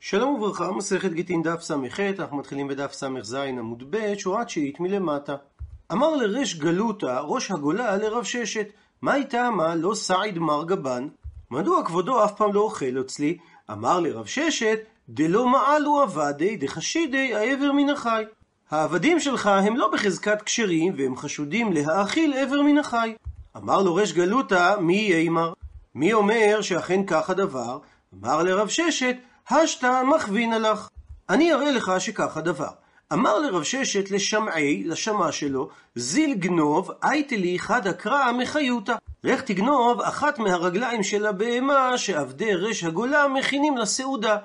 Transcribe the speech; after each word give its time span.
שלום 0.00 0.34
וברכה, 0.34 0.72
מסכת 0.72 1.12
גיטין 1.12 1.42
דף 1.42 1.60
ס"ח, 1.60 2.00
אנחנו 2.18 2.36
מתחילים 2.36 2.68
בדף 2.68 2.92
ס"ז 2.92 3.34
עמוד 3.34 3.84
ב', 3.90 4.14
שורה 4.18 4.44
תשיעית 4.44 4.80
מלמטה. 4.80 5.36
אמר 5.92 6.16
לריש 6.16 6.58
גלותא, 6.58 7.20
ראש 7.24 7.50
הגולה, 7.50 7.96
לרב 7.96 8.24
ששת, 8.24 8.68
מה 9.02 9.14
איתה 9.14 9.50
מה 9.50 9.74
לא 9.74 9.94
סעיד 9.94 10.38
מר 10.38 10.64
גבן? 10.64 11.08
מדוע 11.50 11.84
כבודו 11.84 12.24
אף 12.24 12.32
פעם 12.36 12.54
לא 12.54 12.60
אוכל 12.60 13.00
אצלי? 13.00 13.38
אמר 13.70 14.00
לרב 14.00 14.26
ששת, 14.26 14.78
דלא 15.08 15.46
מעלו 15.46 16.00
עבדי 16.00 16.56
דחשידי 16.56 17.34
העבר 17.34 17.72
מן 17.72 17.90
החי. 17.90 18.24
העבדים 18.70 19.20
שלך 19.20 19.46
הם 19.46 19.76
לא 19.76 19.90
בחזקת 19.92 20.42
כשרים, 20.42 20.94
והם 20.98 21.16
חשודים 21.16 21.72
להאכיל 21.72 22.32
עבר 22.32 22.62
מן 22.62 22.78
החי. 22.78 23.14
אמר 23.56 23.82
לו 23.82 23.94
ריש 23.94 24.12
גלותא, 24.12 24.76
מי 24.80 24.94
יימר? 24.94 25.52
מי 25.94 26.12
אומר 26.12 26.60
שאכן 26.60 27.06
כך 27.06 27.30
הדבר? 27.30 27.78
אמר 28.14 28.42
לרב 28.42 28.68
ששת, 28.68 29.16
השתא 29.50 30.02
מכווין 30.02 30.52
לך. 30.52 30.88
אני 31.28 31.52
אראה 31.52 31.70
לך 31.70 31.92
שכך 31.98 32.36
הדבר. 32.36 32.68
אמר 33.12 33.38
לרב 33.38 33.62
ששת 33.62 34.10
לשמעי, 34.10 34.84
לשמע 34.84 35.32
שלו, 35.32 35.68
זיל 35.94 36.34
גנוב, 36.34 36.90
הייתלי 37.02 37.58
חד 37.58 37.86
הקרא 37.86 38.32
מחיותא. 38.32 38.94
לך 39.24 39.40
תגנוב 39.40 40.00
אחת 40.00 40.38
מהרגליים 40.38 41.02
של 41.02 41.26
הבהמה 41.26 41.98
שעבדי 41.98 42.54
רש 42.54 42.84
הגולה 42.84 43.28
מכינים 43.28 43.76
לסעודה. 43.76 44.36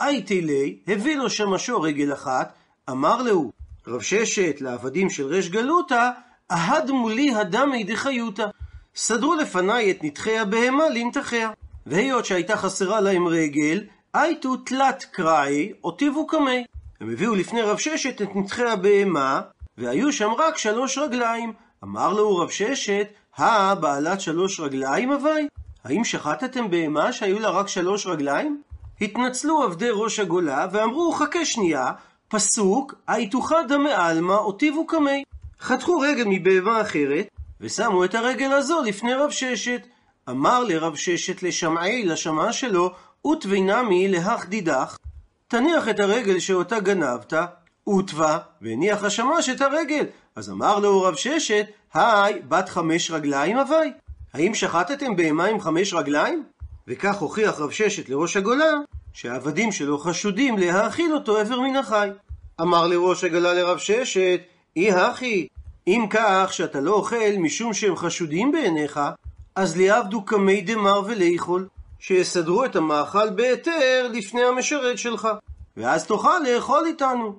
הייתלי, 0.00 0.78
הביא 0.86 1.16
לו 1.16 1.30
שמשו 1.30 1.80
רגל 1.80 2.12
אחת, 2.12 2.52
אמר 2.90 3.22
לו, 3.22 3.50
רב 3.86 4.00
ששת 4.00 4.56
לעבדים 4.60 5.10
של 5.10 5.26
רש 5.26 5.48
גלותא, 5.48 6.10
אהד 6.50 6.90
מולי 6.90 7.34
הדמי 7.34 7.84
דחיותא. 7.84 8.46
סדרו 8.94 9.34
לפניי 9.34 9.90
את 9.90 10.04
נתחי 10.04 10.38
הבהמה 10.38 10.88
לנתחיה. 10.88 11.50
והיות 11.86 12.24
שהייתה 12.24 12.56
חסרה 12.56 13.00
להם 13.00 13.28
רגל, 13.28 13.84
הייתו 14.14 14.56
תלת 14.56 15.04
קראי, 15.10 15.72
אותיבו 15.84 16.26
קמי. 16.26 16.64
הם 17.00 17.10
הביאו 17.10 17.34
לפני 17.34 17.62
רב 17.62 17.78
ששת 17.78 18.22
את 18.22 18.36
נתחי 18.36 18.64
הבהמה, 18.64 19.40
והיו 19.78 20.12
שם 20.12 20.30
רק 20.38 20.58
שלוש 20.58 20.98
רגליים. 20.98 21.52
אמר 21.84 22.12
לו 22.12 22.36
רב 22.36 22.50
ששת, 22.50 23.08
הא, 23.36 23.74
בעלת 23.74 24.20
שלוש 24.20 24.60
רגליים 24.60 25.12
אביי? 25.12 25.48
האם 25.84 26.04
שחטתם 26.04 26.70
בהמה 26.70 27.12
שהיו 27.12 27.38
לה 27.38 27.50
רק 27.50 27.68
שלוש 27.68 28.06
רגליים? 28.06 28.62
התנצלו 29.00 29.62
עבדי 29.62 29.88
ראש 29.92 30.18
הגולה 30.18 30.66
ואמרו, 30.72 31.12
חכה 31.12 31.44
שנייה, 31.44 31.92
פסוק, 32.28 32.94
הייתוכה 33.06 33.62
דמעלמא 33.68 34.32
אותיבו 34.32 34.86
קמי. 34.86 35.24
חתכו 35.60 35.98
רגל 35.98 36.24
מבהמה 36.26 36.80
אחרת, 36.80 37.28
ושמו 37.60 38.04
את 38.04 38.14
הרגל 38.14 38.52
הזו 38.52 38.82
לפני 38.82 39.14
רב 39.14 39.30
ששת. 39.30 39.86
אמר 40.30 40.64
לרב 40.64 40.96
ששת 40.96 41.42
לשמעי, 41.42 42.04
לשמע 42.04 42.52
שלו, 42.52 42.90
ותבי 43.26 43.62
נמי 43.62 44.08
להך 44.08 44.48
דידך, 44.48 44.96
תניח 45.48 45.88
את 45.88 46.00
הרגל 46.00 46.38
שאותה 46.38 46.80
גנבת, 46.80 47.32
ותבה, 47.88 48.38
והניח 48.62 49.04
השמש 49.04 49.48
את 49.48 49.60
הרגל. 49.60 50.04
אז 50.36 50.50
אמר 50.50 50.78
לו 50.78 51.02
רב 51.02 51.14
ששת, 51.14 51.66
היי, 51.94 52.42
בת 52.48 52.68
חמש 52.68 53.10
רגליים 53.10 53.58
אביי? 53.58 53.92
האם 54.34 54.54
שחטתם 54.54 55.16
בהמה 55.16 55.44
עם 55.44 55.60
חמש 55.60 55.94
רגליים? 55.94 56.44
וכך 56.88 57.16
הוכיח 57.16 57.60
רב 57.60 57.70
ששת 57.70 58.08
לראש 58.08 58.36
הגולה, 58.36 58.72
שהעבדים 59.12 59.72
שלו 59.72 59.98
חשודים 59.98 60.58
להאכיל 60.58 61.14
אותו 61.14 61.38
עבר 61.38 61.60
מן 61.60 61.76
החי. 61.76 62.08
אמר 62.60 62.86
לראש 62.86 63.24
הגולה 63.24 63.54
לרב 63.54 63.78
ששת, 63.78 64.40
אי 64.76 64.92
הכי, 64.92 65.48
אם 65.86 66.06
כך 66.10 66.52
שאתה 66.52 66.80
לא 66.80 66.92
אוכל 66.92 67.36
משום 67.38 67.74
שהם 67.74 67.96
חשודים 67.96 68.52
בעיניך, 68.52 69.00
אז 69.54 69.76
ליעבדו 69.76 70.24
קמי 70.24 70.60
דמר 70.60 71.02
ולאכול. 71.06 71.68
שיסדרו 72.00 72.64
את 72.64 72.76
המאכל 72.76 73.30
בהיתר 73.30 74.08
לפני 74.12 74.42
המשרת 74.42 74.98
שלך, 74.98 75.28
ואז 75.76 76.06
תוכל 76.06 76.38
לאכול 76.38 76.86
איתנו. 76.86 77.38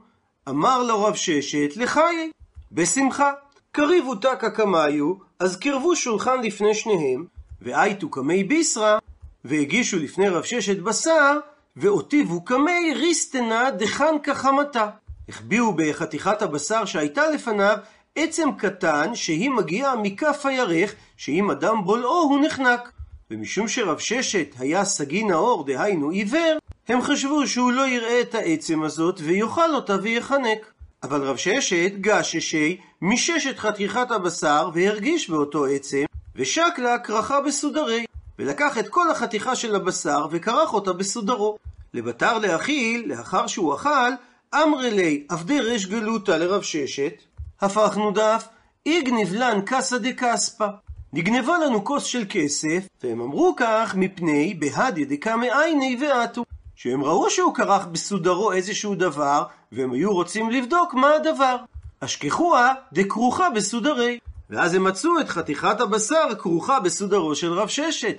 אמר 0.49 0.83
לו 0.83 1.03
רב 1.03 1.15
ששת 1.15 1.77
לחיי, 1.77 2.31
בשמחה. 2.71 3.31
קריבו 3.71 4.15
תקא 4.15 4.49
קמיו, 4.49 5.13
אז 5.39 5.57
קרבו 5.57 5.95
שולחן 5.95 6.41
לפני 6.41 6.73
שניהם, 6.73 7.25
ואייתו 7.61 8.09
קמי 8.09 8.43
ביסרא, 8.43 8.97
והגישו 9.45 9.97
לפני 9.97 10.29
רב 10.29 10.43
ששת 10.43 10.79
בשר, 10.79 11.37
ואותיבו 11.75 12.45
קמי 12.45 12.93
ריסטנה 12.95 13.71
דחן 13.71 14.15
כחמתה. 14.23 14.89
החביאו 15.29 15.73
בחתיכת 15.75 16.41
הבשר 16.41 16.85
שהייתה 16.85 17.27
לפניו 17.27 17.77
עצם 18.15 18.49
קטן 18.57 19.15
שהיא 19.15 19.49
מגיעה 19.49 19.95
מכף 19.95 20.45
הירך, 20.45 20.95
שאם 21.17 21.51
אדם 21.51 21.83
בולעו 21.85 22.21
הוא 22.21 22.45
נחנק. 22.45 22.91
ומשום 23.31 23.67
שרב 23.67 23.99
ששת 23.99 24.55
היה 24.59 24.85
סגי 24.85 25.23
נאור, 25.23 25.65
דהיינו 25.65 26.09
עיוור, 26.09 26.57
הם 26.87 27.01
חשבו 27.01 27.47
שהוא 27.47 27.71
לא 27.71 27.87
יראה 27.87 28.21
את 28.21 28.35
העצם 28.35 28.83
הזאת 28.83 29.19
ויאכל 29.23 29.75
אותה 29.75 29.95
ויחנק. 30.01 30.73
אבל 31.03 31.21
רב 31.21 31.37
ששת 31.37 31.91
גששי 32.01 32.77
מששת 33.01 33.59
חתיכת 33.59 34.11
הבשר 34.11 34.69
והרגיש 34.73 35.29
באותו 35.29 35.65
עצם, 35.65 36.03
ושק 36.35 36.73
לה 36.77 36.99
כרכה 36.99 37.41
בסודרי, 37.41 38.05
ולקח 38.39 38.77
את 38.77 38.89
כל 38.89 39.11
החתיכה 39.11 39.55
של 39.55 39.75
הבשר 39.75 40.27
וכרך 40.31 40.73
אותה 40.73 40.93
בסודרו. 40.93 41.57
לבתר 41.93 42.37
להאכיל, 42.37 43.03
לאחר 43.05 43.47
שהוא 43.47 43.75
אכל, 43.75 44.11
אמרי 44.55 44.91
לי 44.91 45.25
עבדי 45.29 45.59
ריש 45.61 45.85
גלותא 45.85 46.31
לרב 46.31 46.61
ששת, 46.61 47.13
הפכנו 47.61 48.11
דף, 48.11 48.47
איגניב 48.85 49.33
לן 49.33 49.61
קסא 49.65 49.97
דקספא. 49.97 50.67
נגנבה 51.13 51.57
לנו 51.57 51.83
כוס 51.83 52.03
של 52.03 52.23
כסף, 52.29 52.87
והם 53.03 53.21
אמרו 53.21 53.53
כך 53.57 53.95
מפני 53.95 54.53
בהדיא 54.59 55.05
דקמא 55.09 55.45
עיני 55.45 55.97
ועטו. 56.01 56.45
שהם 56.75 57.03
ראו 57.03 57.29
שהוא 57.29 57.55
כרך 57.55 57.85
בסודרו 57.85 58.51
איזשהו 58.51 58.95
דבר, 58.95 59.43
והם 59.71 59.91
היו 59.91 60.13
רוצים 60.13 60.49
לבדוק 60.49 60.93
מה 60.93 61.13
הדבר. 61.15 61.57
אשכחוה 61.99 62.73
דכרוכה 62.93 63.49
בסודרי. 63.49 64.19
ואז 64.49 64.73
הם 64.73 64.83
מצאו 64.83 65.19
את 65.19 65.29
חתיכת 65.29 65.81
הבשר 65.81 66.27
כרוכה 66.39 66.79
בסודרו 66.79 67.35
של 67.35 67.53
רב 67.53 67.67
ששת. 67.67 68.17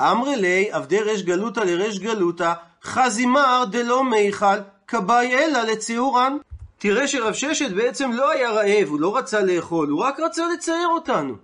אמרי 0.00 0.36
לי 0.36 0.72
עבדי 0.72 1.00
רש 1.00 1.22
גלותא 1.22 1.60
לרש 1.60 1.98
גלותא, 1.98 2.52
חזימר 2.84 3.64
דלא 3.70 4.04
מיכל, 4.04 4.58
כבאי 4.88 5.34
אלא 5.34 5.62
לציורן. 5.62 6.36
תראה 6.78 7.08
שרב 7.08 7.32
ששת 7.32 7.70
בעצם 7.70 8.12
לא 8.12 8.30
היה 8.30 8.50
רעב, 8.50 8.88
הוא 8.88 9.00
לא 9.00 9.16
רצה 9.16 9.40
לאכול, 9.40 9.88
הוא 9.88 10.00
רק 10.00 10.20
רצה 10.20 10.42
לצייר 10.54 10.88
אותנו. 10.88 11.34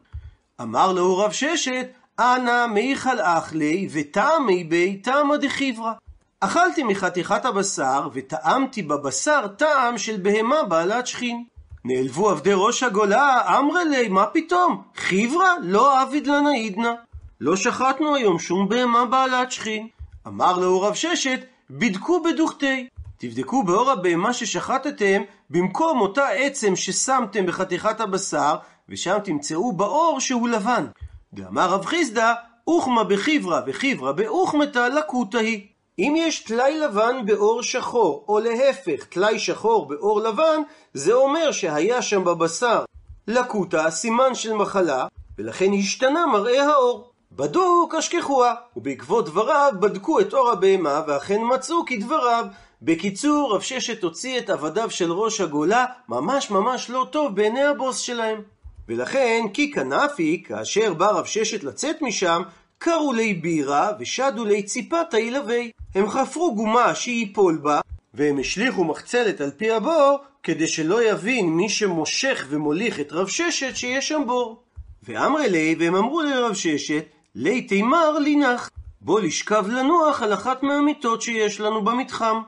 אמר 0.62 0.92
לו 0.92 1.18
רב 1.18 1.32
ששת, 1.32 1.88
אנא 2.18 2.66
מיכל 2.66 3.20
אכלי 3.20 3.88
וטעמי 3.92 4.64
בי 4.64 4.96
טעמא 4.96 5.36
דחיברא. 5.36 5.92
אכלתי 6.40 6.82
מחתיכת 6.82 7.44
הבשר 7.44 8.08
וטעמתי 8.12 8.82
בבשר 8.82 9.46
טעם 9.46 9.98
של 9.98 10.16
בהמה 10.22 10.62
בעלת 10.62 11.06
שכין. 11.06 11.44
נעלבו 11.84 12.30
עבדי 12.30 12.52
ראש 12.54 12.82
הגולה, 12.82 13.58
אמרי 13.58 13.84
לי, 13.84 14.08
מה 14.08 14.26
פתאום? 14.26 14.82
חיברא? 14.96 15.54
לא 15.62 16.00
עביד 16.00 16.26
לנה 16.26 16.50
עידנא. 16.50 16.92
לא 17.40 17.56
שחטנו 17.56 18.14
היום 18.14 18.38
שום 18.38 18.68
בהמה 18.68 19.04
בעלת 19.04 19.52
שכין. 19.52 19.88
אמר 20.26 20.58
לו 20.58 20.80
רב 20.80 20.94
ששת, 20.94 21.40
בדקו 21.70 22.22
בדוכתי. 22.22 22.88
תבדקו 23.18 23.62
באור 23.62 23.90
הבהמה 23.90 24.32
ששחטתם 24.32 25.22
במקום 25.50 26.00
אותה 26.00 26.28
עצם 26.28 26.76
ששמתם 26.76 27.46
בחתיכת 27.46 28.00
הבשר, 28.00 28.56
ושם 28.88 29.18
תמצאו 29.24 29.72
באור 29.72 30.20
שהוא 30.20 30.48
לבן. 30.48 30.86
דאמר 31.34 31.70
רב 31.70 31.84
חיסדא, 31.84 32.34
אוכמה 32.66 33.04
בחיברא 33.04 33.60
וחיברא 33.66 34.12
באוכמתא 34.12 34.78
לקותא 34.78 35.38
היא. 35.38 35.66
אם 35.98 36.14
יש 36.16 36.40
טלאי 36.40 36.78
לבן 36.78 37.16
באור 37.26 37.62
שחור, 37.62 38.24
או 38.28 38.38
להפך, 38.38 39.04
טלאי 39.04 39.38
שחור 39.38 39.88
באור 39.88 40.20
לבן, 40.20 40.62
זה 40.94 41.12
אומר 41.12 41.52
שהיה 41.52 42.02
שם 42.02 42.24
בבשר 42.24 42.84
לקותא, 43.28 43.90
סימן 43.90 44.34
של 44.34 44.52
מחלה, 44.52 45.06
ולכן 45.38 45.72
השתנה 45.78 46.26
מראה 46.26 46.66
האור. 46.68 47.10
בדוק 47.32 47.94
אשכחוה, 47.94 48.54
ובעקבות 48.76 49.26
דבריו 49.26 49.72
בדקו 49.80 50.20
את 50.20 50.34
אור 50.34 50.50
הבהמה, 50.50 51.02
ואכן 51.06 51.40
מצאו 51.54 51.84
כדבריו. 51.86 52.46
בקיצור, 52.82 53.54
רב 53.54 53.60
ששת 53.60 54.02
הוציא 54.02 54.38
את 54.38 54.50
עבדיו 54.50 54.90
של 54.90 55.12
ראש 55.12 55.40
הגולה 55.40 55.86
ממש 56.08 56.50
ממש 56.50 56.90
לא 56.90 57.06
טוב 57.10 57.34
בעיני 57.34 57.64
הבוס 57.64 57.98
שלהם. 57.98 58.42
ולכן, 58.88 59.42
כי 59.54 59.72
כנפי, 59.72 60.42
כאשר 60.46 60.94
בא 60.94 61.06
רב 61.06 61.24
ששת 61.24 61.64
לצאת 61.64 62.02
משם, 62.02 62.42
קראו 62.78 63.12
לי 63.12 63.34
בירה 63.34 63.90
ושדו 64.00 64.44
לי 64.44 64.62
ציפת 64.62 65.14
הילווה. 65.14 65.60
הם 65.94 66.08
חפרו 66.10 66.54
גומה 66.54 66.94
שייפול 66.94 67.56
בה, 67.56 67.80
והם 68.14 68.38
השליכו 68.38 68.84
מחצלת 68.84 69.40
על 69.40 69.50
פי 69.50 69.70
הבור, 69.70 70.18
כדי 70.42 70.66
שלא 70.66 71.02
יבין 71.02 71.48
מי 71.48 71.68
שמושך 71.68 72.46
ומוליך 72.48 73.00
את 73.00 73.12
רב 73.12 73.28
ששת 73.28 73.76
שיש 73.76 74.08
שם 74.08 74.22
בור. 74.26 74.62
ואמרי 75.02 75.48
לי, 75.48 75.76
והם 75.78 75.94
אמרו 75.94 76.22
לרב 76.22 76.54
ששת, 76.54 77.04
לי 77.34 77.62
תימר 77.62 78.18
לינך, 78.18 78.68
בוא 79.00 79.20
לשכב 79.20 79.66
לנוח 79.68 80.22
על 80.22 80.34
אחת 80.34 80.62
מהמיטות 80.62 81.22
שיש 81.22 81.60
לנו 81.60 81.84
במתחם. 81.84 82.40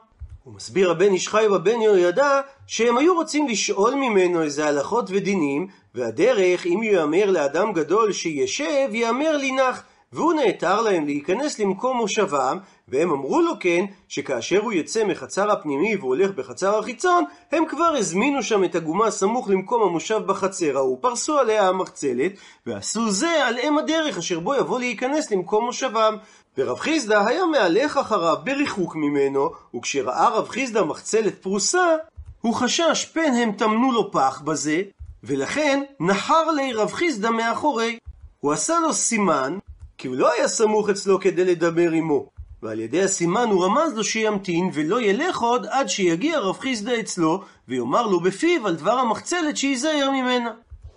מסביר 0.54 0.90
הבן 0.90 1.12
איש 1.12 1.28
חי 1.28 1.46
ובן 1.46 1.80
יהוידע 1.80 2.40
שהם 2.66 2.98
היו 2.98 3.14
רוצים 3.14 3.48
לשאול 3.48 3.94
ממנו 3.94 4.42
איזה 4.42 4.66
הלכות 4.66 5.04
ודינים, 5.08 5.66
והדרך, 5.94 6.66
אם 6.66 6.80
יאמר 6.82 7.30
לאדם 7.30 7.72
גדול 7.72 8.12
שישב, 8.12 8.88
יאמר 8.92 9.36
לינך, 9.36 9.82
והוא 10.12 10.32
נעתר 10.32 10.80
להם 10.80 11.06
להיכנס 11.06 11.58
למקום 11.58 11.96
מושבם, 11.96 12.58
והם 12.90 13.10
אמרו 13.10 13.40
לו 13.40 13.52
כן, 13.60 13.84
שכאשר 14.08 14.60
הוא 14.60 14.72
יצא 14.72 15.04
מחצר 15.04 15.50
הפנימי 15.50 15.96
והולך 15.96 16.30
בחצר 16.30 16.78
החיצון, 16.78 17.24
הם 17.52 17.64
כבר 17.68 17.94
הזמינו 17.98 18.42
שם 18.42 18.64
את 18.64 18.74
הגומה 18.74 19.10
סמוך 19.10 19.50
למקום 19.50 19.82
המושב 19.82 20.20
בחצר 20.26 20.76
ההוא, 20.76 20.98
פרסו 21.00 21.38
עליה 21.38 21.68
המחצלת, 21.68 22.32
ועשו 22.66 23.10
זה 23.10 23.46
על 23.46 23.58
אם 23.58 23.78
הדרך 23.78 24.18
אשר 24.18 24.40
בו 24.40 24.54
יבוא 24.54 24.78
להיכנס 24.78 25.30
למקום 25.30 25.64
מושבם. 25.64 26.16
ורב 26.58 26.78
חיסדא 26.78 27.26
היה 27.26 27.46
מהלך 27.46 27.96
אחריו 27.96 28.36
בריחוק 28.44 28.96
ממנו, 28.96 29.50
וכשראה 29.76 30.28
רב 30.28 30.48
חיסדא 30.48 30.82
מחצלת 30.82 31.42
פרוסה, 31.42 31.96
הוא 32.40 32.54
חשש 32.54 33.10
פן 33.12 33.34
הם 33.42 33.52
טמנו 33.52 33.92
לו 33.92 34.12
פח 34.12 34.40
בזה, 34.44 34.82
ולכן 35.24 35.82
נחר 36.00 36.50
לי 36.50 36.72
רב 36.72 36.92
חיסדא 36.92 37.30
מאחורי. 37.30 37.98
הוא 38.40 38.52
עשה 38.52 38.78
לו 38.80 38.92
סימן, 38.92 39.58
כי 39.98 40.08
הוא 40.08 40.16
לא 40.16 40.32
היה 40.32 40.48
סמוך 40.48 40.90
אצלו 40.90 41.20
כדי 41.20 41.44
לדבר 41.44 41.90
עמו. 41.90 42.39
ועל 42.62 42.80
ידי 42.80 43.02
הסימן 43.02 43.48
הוא 43.50 43.64
רמז 43.64 43.94
לו 43.94 44.04
שימתין 44.04 44.70
ולא 44.72 45.00
ילך 45.00 45.38
עוד 45.38 45.66
עד 45.66 45.88
שיגיע 45.88 46.38
רב 46.38 46.58
חיסדא 46.58 47.00
אצלו 47.00 47.42
ויאמר 47.68 48.06
לו 48.06 48.20
בפיו 48.20 48.66
על 48.66 48.76
דבר 48.76 48.98
המחצלת 48.98 49.56
שייזהר 49.56 50.10
ממנה. 50.10 50.50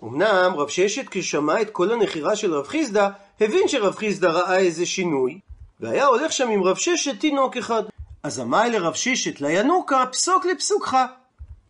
אמנם 0.04 0.52
רב 0.56 0.68
ששת 0.68 1.08
כששמע 1.08 1.60
את 1.60 1.70
כל 1.70 1.90
הנחירה 1.90 2.36
של 2.36 2.54
רב 2.54 2.66
חיסדא 2.66 3.08
הבין 3.40 3.68
שרב 3.68 3.94
חיסדא 3.94 4.28
ראה 4.28 4.58
איזה 4.58 4.86
שינוי 4.86 5.38
והיה 5.80 6.06
הולך 6.06 6.32
שם 6.32 6.48
עם 6.48 6.62
רב 6.62 6.76
ששת 6.76 7.20
תינוק 7.20 7.56
אחד. 7.56 7.82
אז 8.22 8.40
אמר 8.40 8.68
לרב 8.68 8.94
ששת 8.94 9.40
לינוקה 9.40 10.04
פסוק 10.12 10.46
לפסוקך 10.46 10.96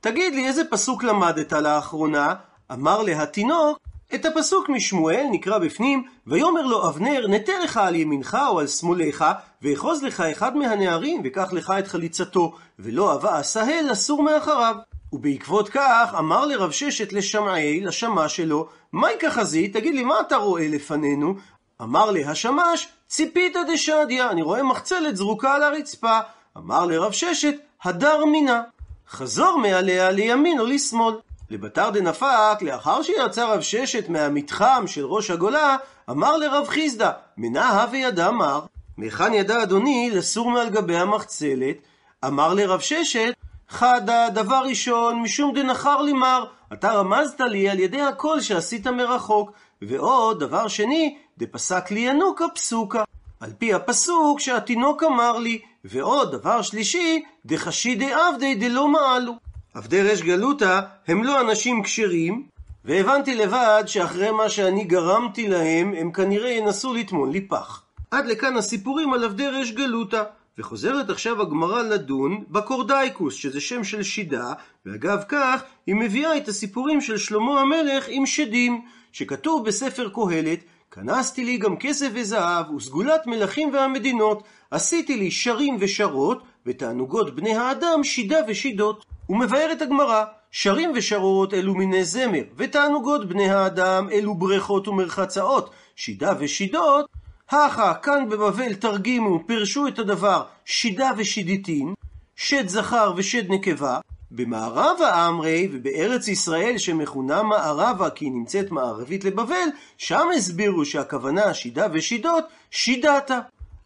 תגיד 0.01 0.35
לי 0.35 0.47
איזה 0.47 0.63
פסוק 0.71 1.05
למדת 1.05 1.53
לאחרונה? 1.53 2.35
אמר 2.73 3.03
לה 3.03 3.23
התינוק 3.23 3.79
את 4.15 4.25
הפסוק 4.25 4.69
משמואל 4.69 5.27
נקרא 5.31 5.59
בפנים, 5.59 6.05
ויאמר 6.27 6.63
לו 6.67 6.89
אבנר, 6.89 7.27
נטה 7.29 7.53
לך 7.65 7.77
על 7.77 7.95
ימינך 7.95 8.39
או 8.51 8.61
על 8.61 8.67
שמאלך, 8.67 9.25
ואחוז 9.63 10.03
לך 10.03 10.21
אחד 10.21 10.57
מהנערים, 10.57 11.23
וקח 11.25 11.53
לך 11.53 11.73
את 11.79 11.89
חליצתו, 11.89 12.55
ולא 12.79 13.15
אבה 13.15 13.39
עשהל 13.39 13.91
לסור 13.91 14.23
מאחריו. 14.23 14.77
ובעקבות 15.13 15.69
כך 15.69 16.15
אמר 16.19 16.47
לרב 16.47 16.71
ששת 16.71 17.13
לשמעי, 17.13 17.81
לשמש 17.81 18.37
שלו, 18.37 18.69
מהי 18.93 19.15
כחזית? 19.19 19.77
תגיד 19.77 19.95
לי, 19.95 20.05
מה 20.05 20.15
אתה 20.27 20.37
רואה 20.37 20.69
לפנינו? 20.69 21.35
אמר 21.83 22.11
לה 22.11 22.31
השמש, 22.31 22.89
ציפית 23.09 23.57
דשדיה, 23.73 24.31
אני 24.31 24.43
רואה 24.43 24.63
מחצלת 24.63 25.17
זרוקה 25.17 25.55
על 25.55 25.63
הרצפה. 25.63 26.19
אמר 26.57 26.87
לרב 26.87 27.13
ששת, 27.13 27.55
הדר 27.83 28.25
מינה. 28.25 28.63
חזור 29.11 29.59
מעליה 29.59 30.11
לימין 30.11 30.61
או 30.61 30.67
לשמאל. 30.67 31.15
לבתר 31.51 31.91
דנפק, 31.91 32.63
לאחר 32.63 33.03
שיצא 33.03 33.45
רב 33.45 33.61
ששת 33.61 34.09
מהמתחם 34.09 34.85
של 34.87 35.05
ראש 35.05 35.31
הגולה, 35.31 35.77
אמר 36.11 36.37
לרב 36.37 36.67
חיסדא, 36.69 37.11
מנה 37.37 37.87
וידע 37.91 38.31
מר, 38.31 38.61
מהיכן 38.97 39.35
ידע 39.35 39.63
אדוני 39.63 40.11
לסור 40.13 40.51
מעל 40.51 40.69
גבי 40.69 40.97
המחצלת? 40.97 41.77
אמר 42.25 42.55
לרב 42.55 42.81
ששת, 42.81 43.35
חדה, 43.69 44.29
דבר 44.35 44.63
ראשון, 44.69 45.23
משום 45.23 45.55
דנחר 45.55 46.03
לי 46.03 46.13
מר, 46.13 46.45
אתה 46.73 46.93
רמזת 46.93 47.41
לי 47.41 47.69
על 47.69 47.79
ידי 47.79 48.01
הכל 48.01 48.41
שעשית 48.41 48.87
מרחוק, 48.87 49.53
ועוד, 49.83 50.41
דבר 50.41 50.69
שני, 50.69 51.19
דפסק 51.39 51.91
לי 51.91 52.01
ינוקה 52.01 52.45
פסוקה. 52.55 53.05
על 53.41 53.53
פי 53.59 53.75
הפסוק 53.75 54.41
שהתינוק 54.41 55.03
אמר 55.03 55.39
לי, 55.39 55.61
ועוד 55.85 56.33
דבר 56.33 56.63
שלישי, 56.63 57.23
דחשידי 57.47 58.13
עבדי 58.13 58.55
דלא 58.55 58.89
מעלו. 58.89 59.33
עבדי 59.75 60.03
ריש 60.03 60.23
גלותא 60.23 60.81
הם 61.09 61.25
לא 61.25 61.41
אנשים 61.41 61.83
כשרים, 61.83 62.47
והבנתי 62.85 63.35
לבד 63.35 63.83
שאחרי 63.87 64.31
מה 64.31 64.49
שאני 64.49 64.85
גרמתי 64.85 65.49
להם, 65.49 65.95
הם 65.95 66.13
כנראה 66.13 66.51
ינסו 66.51 66.95
לטמון 66.95 67.33
לי 67.33 67.41
פח. 67.41 67.83
עד 68.11 68.27
לכאן 68.27 68.57
הסיפורים 68.57 69.13
על 69.13 69.25
עבדי 69.25 69.49
ריש 69.49 69.73
גלותא. 69.73 70.23
וחוזרת 70.59 71.11
עכשיו 71.11 71.43
הגמרא 71.43 71.83
לדון 71.83 72.45
בקורדייקוס, 72.49 73.35
שזה 73.35 73.61
שם 73.61 73.85
של 73.85 74.03
שידה, 74.03 74.53
ואגב 74.87 75.23
כך, 75.29 75.63
היא 75.87 75.95
מביאה 75.95 76.37
את 76.37 76.49
הסיפורים 76.49 77.01
של 77.01 77.17
שלמה 77.17 77.61
המלך 77.61 78.05
עם 78.09 78.27
שדים, 78.27 78.83
שכתוב 79.13 79.67
בספר 79.67 80.09
קהלת, 80.15 80.59
כנסתי 80.91 81.45
לי 81.45 81.57
גם 81.57 81.77
כסף 81.77 82.09
וזהב, 82.15 82.71
וסגולת 82.71 83.27
מלכים 83.27 83.73
והמדינות, 83.73 84.43
עשיתי 84.71 85.17
לי 85.17 85.31
שרים 85.31 85.77
ושרות, 85.81 86.43
ותענוגות 86.67 87.35
בני 87.35 87.55
האדם 87.55 88.05
שידה 88.05 88.39
ושידות. 88.49 89.05
ומבארת 89.29 89.83
הגמרא, 89.83 90.25
שרים 90.51 90.93
ושרות 90.95 91.55
אלו 91.55 91.75
מיני 91.75 92.05
זמר, 92.05 92.43
ותענוגות 92.57 93.29
בני 93.29 93.51
האדם 93.51 94.09
אלו 94.13 94.35
בריכות 94.35 94.89
ומרחצאות, 94.89 95.71
שידה 95.97 96.33
ושידות, 96.39 97.07
הכה 97.51 97.95
כאן 97.95 98.29
בבבל 98.29 98.75
תרגימו, 98.75 99.47
פירשו 99.47 99.89
את 99.89 99.99
הדבר 99.99 100.45
שידה 100.65 101.11
ושידיתין, 101.17 101.95
שד 102.37 102.69
זכר 102.69 103.13
ושד 103.17 103.51
נקבה, 103.51 103.99
במערבה 104.31 105.29
אמרי 105.29 105.69
ובארץ 105.73 106.29
ישראל 106.29 106.79
שמכונה 106.79 107.43
מערבה 107.43 108.11
כי 108.11 108.25
היא 108.25 108.33
נמצאת 108.33 108.71
מערבית 108.71 109.25
לבבל, 109.25 109.69
שם 109.99 110.27
הסבירו 110.37 110.85
שהכוונה 110.85 111.55
שידה 111.55 111.87
ושידות, 111.93 112.45
שידתה. 112.71 113.39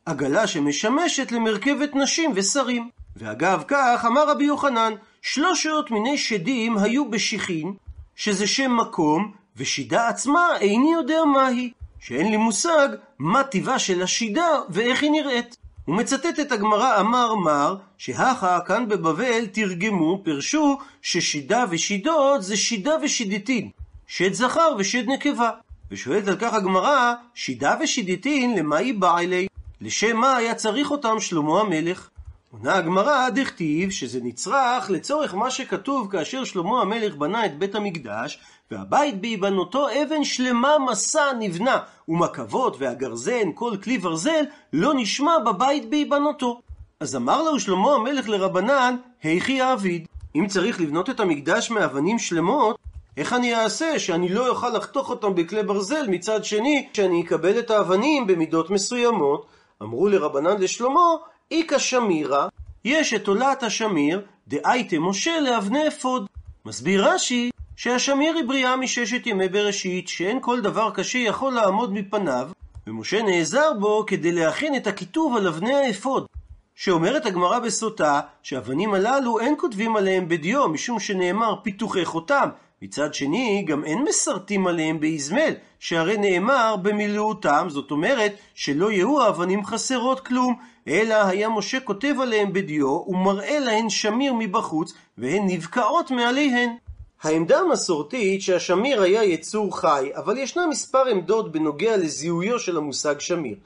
עגלה 0.07 0.47
שמשמשת 0.47 1.33
למרכבת 1.33 1.95
נשים 1.95 2.33
ושרים. 2.35 2.91
ואגב 3.19 3.63
כך 3.69 4.05
אמר 4.07 4.31
רבי 4.31 4.45
יוחנן, 4.45 4.93
שלושות 5.23 5.91
מיני 5.91 6.19
שדים 6.19 6.79
היו 6.79 7.11
בשיחין, 7.11 7.75
שזה 8.17 8.47
שם 8.47 8.77
מקום, 8.77 9.33
ושידה 9.57 10.09
עצמה 10.09 10.49
איני 10.61 10.93
יודע 10.93 11.25
מהי, 11.25 11.73
שאין 12.01 12.31
לי 12.31 12.37
מושג 12.37 12.89
מה 13.19 13.45
טיבה 13.45 13.79
של 13.79 14.03
השידה 14.03 14.49
ואיך 14.69 15.03
היא 15.03 15.11
נראית. 15.11 15.57
הוא 15.85 15.97
מצטט 15.97 16.41
את 16.41 16.53
הגמרא 16.53 17.01
אמר 17.01 17.35
מר, 17.35 17.77
שהכה 17.99 18.59
כאן 18.67 18.89
בבבל 18.89 19.47
תרגמו, 19.47 20.21
פירשו 20.25 20.79
ששידה 21.03 21.65
ושידות 21.71 22.43
זה 22.43 22.57
שידה 22.57 22.95
ושידיתין, 23.03 23.71
שד 24.07 24.33
זכר 24.33 24.75
ושד 24.79 25.09
נקבה. 25.09 25.51
ושואלת 25.91 26.29
על 26.29 26.37
כך 26.37 26.55
הגמרא, 26.55 27.15
שידה 27.35 27.75
ושידיתין 27.81 28.59
למה 28.59 28.77
היא 28.77 28.95
באה 28.95 29.21
אלי? 29.21 29.47
לשם 29.81 30.17
מה 30.17 30.37
היה 30.37 30.55
צריך 30.55 30.91
אותם 30.91 31.21
שלמה 31.21 31.61
המלך? 31.61 32.09
עונה 32.53 32.75
הגמרא 32.75 33.29
דכתיב 33.29 33.91
שזה 33.91 34.21
נצרך 34.23 34.91
לצורך 34.91 35.35
מה 35.35 35.51
שכתוב 35.51 36.11
כאשר 36.11 36.45
שלמה 36.45 36.81
המלך 36.81 37.17
בנה 37.17 37.47
את 37.47 37.59
בית 37.59 37.75
המקדש 37.75 38.39
והבית 38.71 39.21
בהיבנותו 39.21 39.89
אבן 39.89 40.25
שלמה 40.25 40.79
מסע 40.91 41.33
נבנה 41.39 41.79
ומקבות 42.09 42.77
והגרזן 42.79 43.53
כל 43.55 43.77
כלי 43.83 43.99
ברזל 43.99 44.45
לא 44.73 44.93
נשמע 44.97 45.39
בבית 45.39 45.91
בהיבנותו. 45.91 46.61
אז 47.01 47.17
אמר 47.17 47.43
לו 47.43 47.61
שלמה 47.61 47.95
המלך 47.95 48.29
לרבנן 48.29 48.97
היכי 49.23 49.61
האביד 49.61 50.07
אם 50.37 50.47
צריך 50.47 50.81
לבנות 50.81 51.11
את 51.11 51.21
המקדש 51.21 51.71
מאבנים 51.71 52.19
שלמות 52.19 52.79
איך 53.17 53.33
אני 53.33 53.55
אעשה 53.55 53.99
שאני 53.99 54.29
לא 54.29 54.49
אוכל 54.49 54.71
לחתוך 54.71 55.11
אותם 55.11 55.35
בכלי 55.35 55.63
ברזל 55.63 56.07
מצד 56.09 56.45
שני 56.45 56.89
שאני 56.93 57.23
אקבל 57.23 57.59
את 57.59 57.71
האבנים 57.71 58.27
במידות 58.27 58.71
מסוימות 58.71 59.47
אמרו 59.83 60.09
לרבנן 60.09 60.61
לשלמה 60.61 61.15
איכא 61.51 61.79
שמירה, 61.79 62.49
יש 62.85 63.15
את 63.15 63.29
עולת 63.29 63.63
השמיר, 63.63 64.23
דאייתם 64.49 65.03
משה 65.03 65.41
לאבני 65.41 65.89
אפוד. 65.89 66.27
מסביר 66.65 67.09
רש"י 67.09 67.51
שהשמיר 67.77 68.35
היא 68.35 68.45
בריאה 68.45 68.77
מששת 68.77 69.27
ימי 69.27 69.49
בראשית, 69.49 70.09
שאין 70.09 70.39
כל 70.41 70.61
דבר 70.61 70.91
קשה 70.91 71.19
יכול 71.19 71.53
לעמוד 71.53 71.93
מפניו, 71.93 72.49
ומשה 72.87 73.23
נעזר 73.23 73.73
בו 73.81 74.05
כדי 74.07 74.33
להכין 74.33 74.77
את 74.77 74.87
הכיתוב 74.87 75.37
על 75.37 75.47
אבני 75.47 75.75
האפוד. 75.75 76.27
שאומרת 76.75 77.27
הגמרא 77.27 77.59
בסוטה, 77.59 78.21
שהאבנים 78.43 78.95
הללו 78.95 79.41
אין 79.41 79.55
כותבים 79.59 79.97
עליהם 79.97 80.29
בדיו, 80.29 80.69
משום 80.69 81.01
שנאמר 81.01 81.55
פיתוחי 81.63 82.05
חותם. 82.05 82.49
מצד 82.83 83.15
שני, 83.15 83.65
גם 83.67 83.85
אין 83.85 84.03
מסרטים 84.09 84.67
עליהם 84.67 85.01
באזמל, 85.01 85.53
שהרי 85.81 86.17
נאמר 86.17 86.77
במילאותם, 86.77 87.67
זאת 87.71 87.91
אומרת 87.91 88.33
שלא 88.55 88.93
יהיו 88.93 89.23
האבנים 89.23 89.65
חסרות 89.65 90.21
כלום, 90.21 90.55
אלא 90.89 91.15
היה 91.15 91.49
משה 91.49 91.81
כותב 91.81 92.15
עליהם 92.23 92.53
בדיו, 92.53 93.05
ומראה 93.09 93.59
להן 93.59 93.91
שמיר 93.91 94.33
מבחוץ, 94.39 94.93
והן 95.19 95.43
נבקעות 95.47 96.11
מעליהן. 96.11 96.71
העמדה 97.23 97.59
המסורתית 97.59 98.43
שהשמיר 98.43 99.03
היה 99.03 99.25
יצור 99.25 99.81
חי, 99.81 100.11
אבל 100.17 100.39
ישנה 100.39 100.67
מספר 100.67 101.05
עמדות 101.11 101.53
בנוגע 101.53 101.97
לזיהויו 101.97 102.59
של 102.59 102.77
המושג 102.77 103.21
שמיר. 103.21 103.57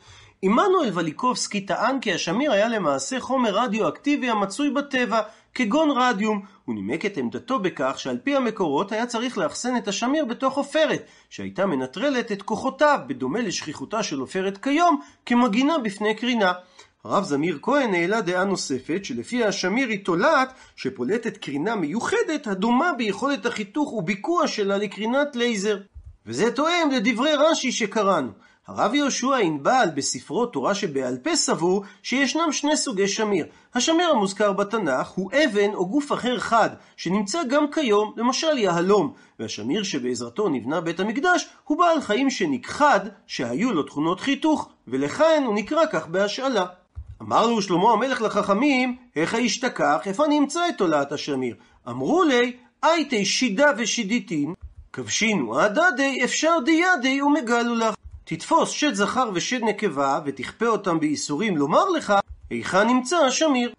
עמנואל 0.43 0.91
וליקובסקי 0.95 1.61
טען 1.61 2.00
כי 2.00 2.12
השמיר 2.12 2.52
היה 2.52 2.69
למעשה 2.69 3.21
חומר 3.21 3.50
רדיואקטיבי 3.55 4.31
המצוי 4.31 4.71
בטבע, 4.71 5.21
כגון 5.55 5.91
רדיום. 5.91 6.43
הוא 6.64 6.75
נימק 6.75 7.07
את 7.07 7.17
עמדתו 7.17 7.59
בכך 7.59 7.95
שעל 7.99 8.19
פי 8.25 8.37
המקורות 8.37 8.93
היה 8.93 9.07
צריך 9.07 9.38
לאחסן 9.38 9.76
את 9.76 9.88
השמיר 9.88 10.25
בתוך 10.25 10.57
עופרת, 10.57 11.02
שהייתה 11.31 11.67
מנטרלת 11.67 12.33
את 12.33 12.43
כוחותיו, 12.43 12.99
בדומה 13.07 13.41
לשכיחותה 13.41 14.02
של 14.02 14.21
עופרת 14.21 14.59
כיום, 14.59 15.00
כמגינה 15.26 15.79
בפני 15.79 16.14
קרינה. 16.14 16.52
הרב 17.04 17.25
זמיר 17.25 17.59
כהן 17.62 17.94
העלה 17.94 18.21
דעה 18.21 18.44
נוספת, 18.44 19.04
שלפיה 19.04 19.49
השמיר 19.49 19.88
היא 19.88 20.04
תולעת 20.04 20.52
שפולטת 20.76 21.37
קרינה 21.37 21.75
מיוחדת 21.76 22.47
הדומה 22.47 22.92
ביכולת 22.92 23.47
החיתוך 23.47 23.92
וביקוע 23.92 24.47
שלה 24.47 24.76
לקרינת 24.76 25.37
לייזר. 25.37 25.78
וזה 26.26 26.50
תואם 26.50 26.90
לדברי 26.90 27.35
רש"י 27.35 27.73
שקראנו. 27.73 28.30
הרב 28.66 28.94
יהושע 28.94 29.37
ענבל 29.37 29.88
בספרו 29.94 30.47
תורה 30.47 30.75
שבעל 30.75 31.16
פה 31.16 31.37
סבור 31.37 31.85
שישנם 32.02 32.52
שני 32.52 32.76
סוגי 32.76 33.09
שמיר. 33.09 33.47
השמיר 33.75 34.11
המוזכר 34.11 34.52
בתנ"ך 34.52 35.09
הוא 35.09 35.30
אבן 35.32 35.75
או 35.75 35.88
גוף 35.88 36.12
אחר 36.12 36.38
חד, 36.38 36.71
שנמצא 36.97 37.42
גם 37.49 37.71
כיום, 37.71 38.12
למשל 38.16 38.59
יהלום, 38.59 39.12
והשמיר 39.38 39.82
שבעזרתו 39.82 40.49
נבנה 40.49 40.80
בית 40.80 41.00
המקדש 41.00 41.49
הוא 41.64 41.78
בעל 41.78 42.00
חיים 42.00 42.30
שנכחד, 42.30 43.00
שהיו 43.26 43.73
לו 43.73 43.82
תכונות 43.82 44.21
חיתוך, 44.21 44.68
ולכן 44.88 45.42
הוא 45.47 45.54
נקרא 45.54 45.87
כך 45.92 46.06
בהשאלה. 46.06 46.66
אמר 47.23 47.47
לו 47.47 47.62
שלמה 47.62 47.93
המלך 47.93 48.23
לחכמים, 48.23 48.97
איך 49.17 49.35
האשתכח, 49.35 49.99
איפה 50.07 50.26
נמצא 50.26 50.69
את 50.69 50.79
תולעת 50.79 51.12
השמיר? 51.12 51.57
אמרו 51.88 52.23
לי, 52.23 52.57
הייתי 52.83 53.25
שידה 53.25 53.71
ושידיתין, 53.79 54.55
כבשינו 54.93 55.59
עדדי, 55.59 56.21
אפשר 56.25 56.59
דידי 56.64 57.23
ומגלו 57.23 57.75
לך. 57.75 57.95
תתפוס 58.25 58.71
שד 58.71 58.95
זכר 58.95 59.31
ושד 59.35 59.62
נקבה, 59.62 60.21
ותכפה 60.25 60.67
אותם 60.67 61.00
בייסורים 61.00 61.57
לומר 61.57 61.88
לך, 61.88 62.12
היכן 62.50 62.87
נמצא 62.87 63.17
השמיר? 63.17 63.73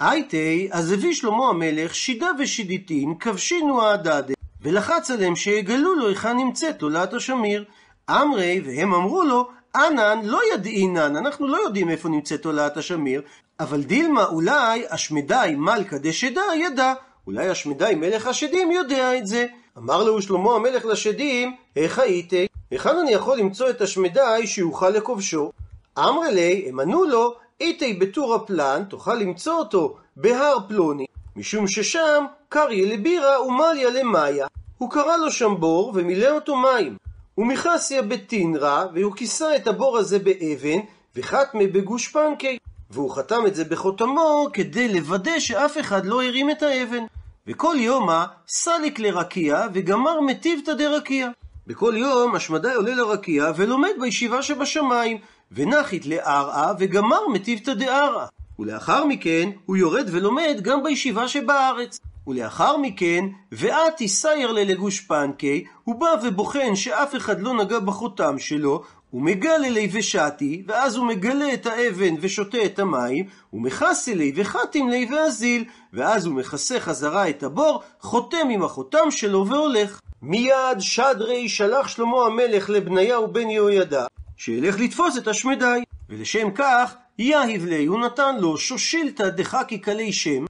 הייתי, 0.00 0.68
אז 0.72 0.92
הביא 0.92 1.14
שלמה 1.14 1.48
המלך 1.48 1.94
שידה 1.94 2.30
ושידיתין, 2.38 3.14
כבשינו 3.20 3.82
עדדי, 3.82 4.34
ולחץ 4.62 5.10
עליהם 5.10 5.36
שיגלו 5.36 5.94
לו 5.94 6.08
היכן 6.08 6.36
נמצאת 6.36 6.78
תולעת 6.78 7.14
השמיר. 7.14 7.64
אמרי, 8.10 8.60
והם 8.64 8.94
אמרו 8.94 9.22
לו, 9.22 9.48
אנן 9.76 10.20
לא 10.24 10.40
ידעינן, 10.54 11.16
אנחנו 11.16 11.48
לא 11.48 11.56
יודעים 11.56 11.90
איפה 11.90 12.08
נמצאת 12.08 12.42
תולעת 12.42 12.76
השמיר, 12.76 13.22
אבל 13.60 13.82
דילמה 13.82 14.26
אולי 14.26 14.84
השמדי 14.90 15.54
מלכה 15.56 15.98
דשדה 15.98 16.42
ידע, 16.56 16.94
אולי 17.26 17.48
השמדי 17.48 17.92
מלך 17.96 18.26
השדים 18.26 18.70
יודע 18.70 19.18
את 19.18 19.26
זה. 19.26 19.46
אמר 19.78 20.04
לו 20.04 20.22
שלמה 20.22 20.54
המלך 20.54 20.84
לשדים, 20.84 21.56
איך 21.76 21.98
הייתי? 21.98 22.46
היכן 22.70 22.98
אני 22.98 23.10
יכול 23.10 23.38
למצוא 23.38 23.70
את 23.70 23.80
השמדי 23.80 24.46
שיוכל 24.46 24.90
לכובשו? 24.90 25.52
אמרי 25.98 26.32
לי, 26.32 26.66
הם 26.68 26.80
ענו 26.80 27.04
לו, 27.04 27.34
איתי 27.60 27.94
בטור 27.94 28.34
הפלן, 28.34 28.82
תוכל 28.88 29.14
למצוא 29.14 29.54
אותו 29.54 29.96
בהר 30.16 30.56
פלוני, 30.68 31.06
משום 31.36 31.68
ששם 31.68 32.24
קריה 32.48 32.94
לבירה 32.94 33.42
ומליה 33.42 33.90
למאיה. 33.90 34.46
הוא 34.78 34.90
קרא 34.90 35.16
לו 35.16 35.30
שם 35.30 35.54
בור 35.58 35.92
ומילא 35.94 36.30
אותו 36.30 36.56
מים. 36.56 36.96
ומכסיה 37.38 38.02
בתינרא, 38.02 38.84
והוא 38.94 39.12
כיסה 39.16 39.56
את 39.56 39.66
הבור 39.66 39.98
הזה 39.98 40.18
באבן, 40.18 40.78
וחתמה 41.16 41.66
בגושפנקי. 41.72 42.58
והוא 42.90 43.10
חתם 43.10 43.46
את 43.46 43.54
זה 43.54 43.64
בחותמו 43.64 44.46
כדי 44.52 44.88
לוודא 44.88 45.38
שאף 45.38 45.78
אחד 45.80 46.06
לא 46.06 46.22
הרים 46.22 46.50
את 46.50 46.62
האבן. 46.62 47.04
וכל 47.46 47.76
יומא 47.78 48.24
סליק 48.48 48.98
לרקיע 48.98 49.66
וגמר 49.74 50.20
מטיבתא 50.20 50.72
דרקיע. 50.72 51.28
בכל 51.66 51.94
יום 51.96 52.34
השמדי 52.34 52.74
עולה 52.74 52.94
לרקיע 52.94 53.52
ולומד 53.56 53.92
בישיבה 54.00 54.42
שבשמיים, 54.42 55.18
ונחית 55.52 56.06
לערעה 56.06 56.72
וגמר 56.78 57.28
מטיבתא 57.28 57.74
דערעה. 57.74 58.26
ולאחר 58.58 59.04
מכן 59.04 59.50
הוא 59.66 59.76
יורד 59.76 60.08
ולומד 60.12 60.58
גם 60.62 60.82
בישיבה 60.82 61.28
שבארץ. 61.28 62.00
ולאחר 62.28 62.76
מכן, 62.76 63.24
ואתי 63.52 64.08
סייר 64.08 64.52
ללגושפנקי, 64.52 65.64
הוא 65.84 65.94
בא 65.94 66.14
ובוחן 66.22 66.76
שאף 66.76 67.16
אחד 67.16 67.40
לא 67.40 67.54
נגע 67.54 67.78
בחותם 67.78 68.38
שלו, 68.38 68.82
הוא 69.10 69.22
מגלה 69.22 69.68
לי 69.68 69.88
ושתי, 69.92 70.62
ואז 70.66 70.96
הוא 70.96 71.06
מגלה 71.06 71.54
את 71.54 71.66
האבן 71.66 72.14
ושותה 72.20 72.58
את 72.64 72.78
המים, 72.78 73.24
הוא 73.50 73.62
מכסה 73.62 74.14
לי 74.14 74.32
וחתים 74.34 74.88
לי 74.88 75.08
ואזיל, 75.10 75.64
ואז 75.92 76.26
הוא 76.26 76.34
מכסה 76.34 76.80
חזרה 76.80 77.28
את 77.28 77.42
הבור, 77.42 77.82
חותם 78.00 78.48
עם 78.50 78.62
החותם 78.62 79.10
שלו 79.10 79.46
והולך. 79.46 80.00
מיד 80.22 80.80
שדרי 80.80 81.48
שלח 81.48 81.88
שלמה 81.88 82.26
המלך 82.26 82.70
לבניהו 82.70 83.32
בן 83.32 83.50
יהוידע, 83.50 84.06
שילך 84.36 84.80
לתפוס 84.80 85.18
את 85.18 85.28
השמדי, 85.28 85.82
ולשם 86.08 86.50
כך 86.50 86.94
יהיב 87.18 87.64
לי, 87.64 87.86
הוא 87.86 88.00
נתן 88.00 88.36
לו 88.38 88.58
שושילתא 88.58 89.28
דחקי 89.28 89.78
קלי 89.78 90.12
שם, 90.12 90.44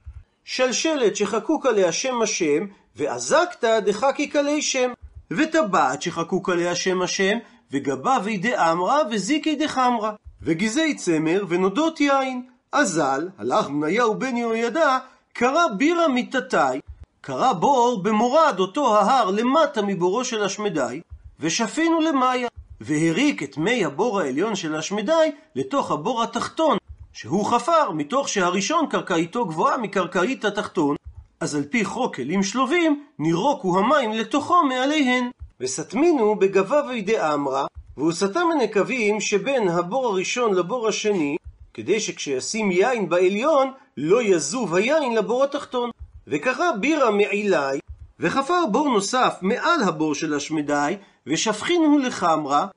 שלשלת 0.51 1.15
שחקוק 1.15 1.65
עליה 1.65 1.91
שם 1.91 2.21
השם, 2.21 2.65
ואזקתא 2.95 3.79
דחקי 3.79 4.27
קלי 4.27 4.61
שם, 4.61 4.91
וטבעת 5.31 6.01
שחקוק 6.01 6.49
עליה 6.49 6.75
שם 6.75 7.01
השם, 7.01 7.37
וגבה 7.71 8.17
וידי 8.23 8.57
אמרה 8.57 9.01
וזיקי 9.11 9.55
דחמרה, 9.55 10.13
וגזי 10.41 10.95
צמר 10.95 11.43
ונודות 11.49 12.01
יין. 12.01 12.41
אזל, 12.71 13.29
הלך 13.37 13.67
בניהו 13.67 14.15
בן 14.19 14.37
יהוידע, 14.37 14.97
קרא 15.33 15.67
בירה 15.77 16.07
מיתתי, 16.07 16.79
קרא 17.21 17.53
בור 17.53 18.03
במורד 18.03 18.55
אותו 18.59 18.97
ההר 18.97 19.31
למטה 19.31 19.81
מבורו 19.81 20.25
של 20.25 20.43
השמדי, 20.43 21.01
ושפינו 21.39 22.01
למאיה, 22.01 22.47
והריק 22.81 23.43
את 23.43 23.57
מי 23.57 23.85
הבור 23.85 24.19
העליון 24.19 24.55
של 24.55 24.75
השמדי 24.75 25.31
לתוך 25.55 25.91
הבור 25.91 26.23
התחתון, 26.23 26.77
שהוא 27.13 27.45
חפר 27.45 27.91
מתוך 27.91 28.29
שהראשון 28.29 28.85
קרקעיתו 28.89 29.45
גבוהה 29.45 29.77
מקרקעית 29.77 30.45
התחתון, 30.45 30.95
אז 31.39 31.55
על 31.55 31.63
פי 31.63 31.85
חוק 31.85 32.15
כלים 32.15 32.43
שלובים, 32.43 33.03
נירוקו 33.19 33.79
המים 33.79 34.11
לתוכו 34.11 34.63
מעליהן. 34.63 35.29
וסתמינו 35.59 36.35
בגבה 36.35 36.81
וידי 36.89 37.21
אמרה, 37.21 37.65
והוא 37.97 38.11
סתם 38.11 38.47
הנקבים 38.51 39.21
שבין 39.21 39.69
הבור 39.69 40.07
הראשון 40.07 40.53
לבור 40.53 40.87
השני, 40.87 41.37
כדי 41.73 41.99
שכשישים 41.99 42.71
יין 42.71 43.09
בעליון, 43.09 43.71
לא 43.97 44.23
יזוב 44.23 44.75
היין 44.75 45.15
לבור 45.15 45.43
התחתון. 45.43 45.89
וקרא 46.27 46.71
בירה 46.79 47.11
מעילי, 47.11 47.79
וחפר 48.19 48.65
בור 48.71 48.89
נוסף 48.89 49.37
מעל 49.41 49.83
הבור 49.83 50.15
של 50.15 50.33
השמדי, 50.33 50.95
ושפכינו 51.27 51.97
לחמרה, 51.97 52.67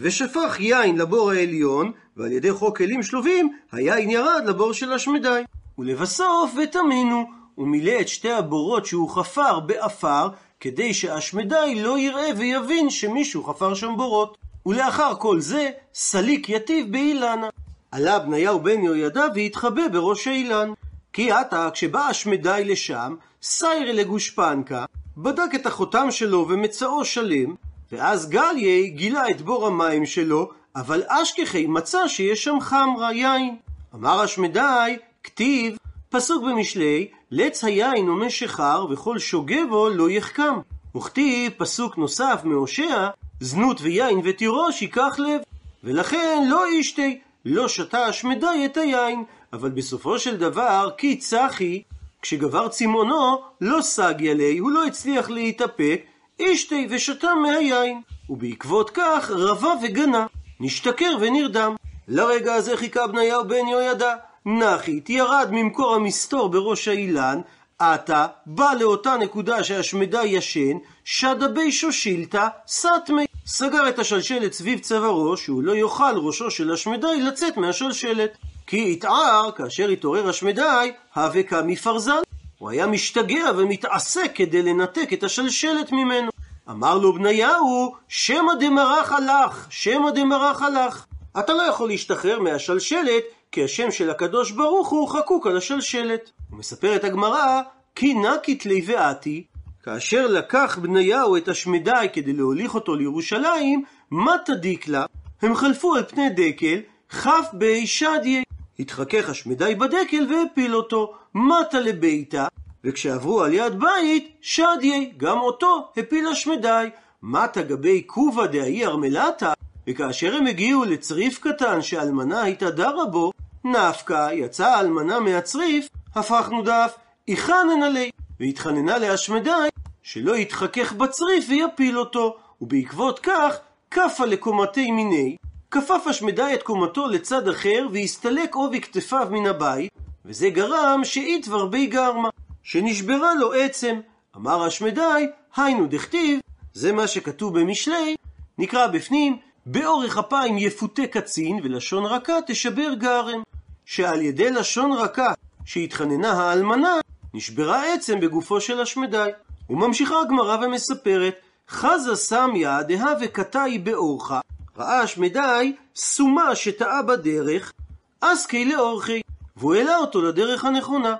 ושפך 0.00 0.56
יין 0.60 0.98
לבור 0.98 1.30
העליון, 1.30 1.92
ועל 2.16 2.32
ידי 2.32 2.52
חוק 2.52 2.78
כלים 2.78 3.02
שלובים, 3.02 3.52
היין 3.72 4.10
ירד 4.10 4.42
לבור 4.46 4.72
של 4.72 4.92
השמדי. 4.92 5.42
ולבסוף, 5.78 6.54
ותמינו, 6.62 7.24
הוא 7.54 7.68
מילא 7.68 8.00
את 8.00 8.08
שתי 8.08 8.32
הבורות 8.32 8.86
שהוא 8.86 9.10
חפר 9.10 9.60
בעפר, 9.60 10.28
כדי 10.60 10.94
שהשמדי 10.94 11.80
לא 11.82 11.98
יראה 11.98 12.28
ויבין 12.36 12.90
שמישהו 12.90 13.44
חפר 13.44 13.74
שם 13.74 13.96
בורות. 13.96 14.38
ולאחר 14.66 15.14
כל 15.18 15.40
זה, 15.40 15.70
סליק 15.94 16.48
יטיב 16.48 16.92
באילנה. 16.92 17.48
עלה 17.90 18.18
בניהו 18.18 18.60
בן 18.60 18.82
יהוידע 18.82 19.24
והתחבא 19.34 19.88
בראש 19.92 20.26
האילן. 20.26 20.72
כי 21.12 21.32
עתה, 21.32 21.68
כשבא 21.72 22.00
השמדי 22.00 22.62
לשם, 22.64 23.14
סיירי 23.42 23.92
לגושפנקה, 23.92 24.84
בדק 25.16 25.54
את 25.54 25.66
החותם 25.66 26.10
שלו 26.10 26.46
ומצאו 26.48 27.04
שלם, 27.04 27.54
ואז 27.92 28.28
גליה 28.28 28.88
גילה 28.88 29.30
את 29.30 29.42
בור 29.42 29.66
המים 29.66 30.06
שלו, 30.06 30.50
אבל 30.76 31.02
אשכחי 31.08 31.66
מצא 31.66 32.08
שיש 32.08 32.44
שם 32.44 32.60
חמרה, 32.60 33.12
יין. 33.12 33.56
אמר 33.94 34.20
השמדי, 34.20 34.96
כתיב, 35.24 35.76
פסוק 36.10 36.44
במשלי, 36.44 37.08
לץ 37.30 37.64
היין 37.64 38.08
ומשכר, 38.08 38.86
וכל 38.90 39.18
שוגה 39.18 39.66
בו 39.68 39.88
לא 39.88 40.10
יחכם. 40.10 40.54
וכתיב 40.96 41.52
פסוק 41.56 41.98
נוסף 41.98 42.40
מהושע, 42.44 43.08
זנות 43.40 43.80
ויין 43.80 44.20
ותירוש 44.24 44.82
ייקח 44.82 45.18
לב. 45.18 45.40
ולכן 45.84 46.44
לא 46.48 46.72
ישתי, 46.72 47.20
לא 47.44 47.68
שתה 47.68 48.06
השמדי 48.06 48.62
את 48.64 48.76
היין. 48.76 49.24
אבל 49.52 49.70
בסופו 49.70 50.18
של 50.18 50.36
דבר, 50.36 50.90
כי 50.98 51.16
צחי, 51.16 51.82
כשגבר 52.22 52.68
צימונו, 52.68 53.42
לא 53.60 53.82
סגיה 53.82 54.34
לי, 54.34 54.58
הוא 54.58 54.70
לא 54.70 54.86
הצליח 54.86 55.30
להתאפק, 55.30 56.02
ישתי 56.40 56.86
ושתה 56.90 57.34
מהיין. 57.34 58.00
ובעקבות 58.30 58.90
כך 58.90 59.30
רבה 59.30 59.74
וגנה, 59.82 60.26
נשתכר 60.60 61.16
ונרדם. 61.20 61.76
לרגע 62.08 62.54
הזה 62.54 62.76
חיכה 62.76 63.06
בניהו 63.06 63.48
בן 63.48 63.66
יהוידע. 63.68 64.14
נחית 64.46 65.10
ירד 65.10 65.48
ממקור 65.50 65.94
המסתור 65.94 66.48
בראש 66.48 66.88
האילן, 66.88 67.40
עתה 67.78 68.26
בא 68.46 68.72
לאותה 68.80 69.16
נקודה 69.16 69.64
שהשמדה 69.64 70.24
ישן, 70.24 70.76
שדה 71.04 71.48
בי 71.48 71.72
שושילתא 71.72 72.48
סטמי. 72.68 73.24
סגר 73.46 73.88
את 73.88 73.98
השלשלת 73.98 74.52
סביב 74.52 74.78
צווארו, 74.78 75.36
שהוא 75.36 75.62
לא 75.62 75.72
יוכל 75.72 76.16
ראשו 76.16 76.50
של 76.50 76.72
השמדי 76.72 77.20
לצאת 77.20 77.56
מהשלשלת. 77.56 78.36
כי 78.66 78.92
התער, 78.92 79.50
כאשר 79.56 79.88
התעורר 79.88 80.28
השמדי, 80.28 80.92
הווה 81.14 81.42
קמי 81.42 81.76
פרזן. 81.76 82.29
הוא 82.60 82.70
היה 82.70 82.86
משתגע 82.86 83.50
ומתעסק 83.56 84.32
כדי 84.34 84.62
לנתק 84.62 85.12
את 85.12 85.22
השלשלת 85.22 85.92
ממנו. 85.92 86.30
אמר 86.70 86.98
לו 86.98 87.12
בניהו, 87.12 87.94
שמא 88.08 88.52
דמרח 88.60 89.12
הלך, 89.12 89.66
שמא 89.70 90.10
דמרח 90.10 90.62
הלך. 90.62 91.06
אתה 91.38 91.52
לא 91.52 91.62
יכול 91.62 91.88
להשתחרר 91.88 92.40
מהשלשלת, 92.40 93.22
כי 93.52 93.64
השם 93.64 93.90
של 93.90 94.10
הקדוש 94.10 94.50
ברוך 94.50 94.88
הוא 94.88 95.08
חקוק 95.08 95.46
על 95.46 95.56
השלשלת. 95.56 96.30
ומספרת 96.52 97.04
הגמרא, 97.04 97.60
כי 97.94 98.14
נקית 98.14 98.66
לי 98.66 98.82
ואתי, 98.86 99.44
כאשר 99.82 100.26
לקח 100.26 100.78
בניהו 100.82 101.36
את 101.36 101.48
השמדי 101.48 102.06
כדי 102.12 102.32
להוליך 102.32 102.74
אותו 102.74 102.94
לירושלים, 102.94 103.84
מה 104.10 104.36
תדיק 104.46 104.88
לה? 104.88 105.06
הם 105.42 105.54
חלפו 105.54 105.94
על 105.94 106.04
פני 106.04 106.28
דקל, 106.30 106.80
כף 107.08 107.46
בי 107.52 107.86
שדיה. 107.86 108.42
התחכך 108.80 109.28
השמדי 109.28 109.74
בדקל 109.74 110.26
והפיל 110.30 110.76
אותו, 110.76 111.14
מטה 111.34 111.80
לביתה, 111.80 112.46
וכשעברו 112.84 113.42
על 113.42 113.52
יד 113.52 113.80
בית, 113.80 114.36
שדיה, 114.40 114.98
גם 115.16 115.38
אותו 115.40 115.88
הפיל 115.96 116.28
השמדי. 116.28 116.88
מטה 117.22 117.62
גבי 117.62 118.02
קובה 118.02 118.46
דאי 118.46 118.86
ארמלתה, 118.86 119.52
וכאשר 119.88 120.34
הם 120.34 120.46
הגיעו 120.46 120.84
לצריף 120.84 121.38
קטן 121.38 121.82
שאלמנה 121.82 122.44
התהדרה 122.44 123.06
בו, 123.06 123.32
נפקא 123.64 124.28
יצאה 124.32 124.74
האלמנה 124.76 125.20
מהצריף, 125.20 125.88
הפכנו 126.14 126.62
דף, 126.62 126.94
איכנן 127.28 127.82
עלי, 127.82 128.10
והתחננה 128.40 128.98
להשמדי 128.98 129.68
שלא 130.02 130.36
יתחכך 130.36 130.92
בצריף 130.92 131.44
ויפיל 131.48 131.98
אותו, 131.98 132.36
ובעקבות 132.60 133.18
כך 133.18 133.56
כפה 133.90 134.26
לקומתי 134.26 134.90
מיני, 134.90 135.36
כפף 135.70 136.06
השמדי 136.06 136.54
את 136.54 136.62
קומתו 136.62 137.08
לצד 137.08 137.48
אחר 137.48 137.86
והסתלק 137.92 138.54
עובי 138.54 138.80
כתפיו 138.80 139.28
מן 139.30 139.46
הבית, 139.46 139.92
וזה 140.24 140.50
גרם 140.50 141.00
שאיתבר 141.04 141.66
בי 141.66 141.86
גרמה, 141.86 142.28
שנשברה 142.62 143.34
לו 143.34 143.52
עצם. 143.52 144.00
אמר 144.36 144.64
השמדי, 144.64 145.26
היינו 145.56 145.86
דכתיב, 145.86 146.40
זה 146.74 146.92
מה 146.92 147.06
שכתוב 147.06 147.60
במשלי, 147.60 148.16
נקרא 148.58 148.86
בפנים, 148.86 149.36
באורך 149.66 150.18
אפיים 150.18 150.58
יפותה 150.58 151.06
קצין 151.06 151.60
ולשון 151.62 152.04
רכה 152.04 152.38
תשבר 152.46 152.94
גרם. 152.94 153.42
שעל 153.84 154.22
ידי 154.22 154.50
לשון 154.50 154.92
רכה 154.92 155.32
שהתחננה 155.64 156.32
האלמנה, 156.32 157.00
נשברה 157.34 157.94
עצם 157.94 158.20
בגופו 158.20 158.60
של 158.60 158.80
השמדי. 158.80 159.30
וממשיכה 159.70 160.20
הגמרא 160.20 160.56
ומספרת, 160.64 161.34
חזה 161.68 162.16
סמיה 162.16 162.82
דהווה 162.82 163.28
קטאי 163.28 163.78
באורחה, 163.78 164.40
ראה 164.80 165.00
השמדי 165.00 165.72
סומה 165.96 166.54
שטעה 166.56 167.02
בדרך, 167.02 167.72
אסקי 168.20 168.64
לאורכי, 168.64 169.20
והוא 169.56 169.74
העלה 169.74 169.96
אותו 169.96 170.22
לדרך 170.22 170.64
הנכונה. 170.64 171.14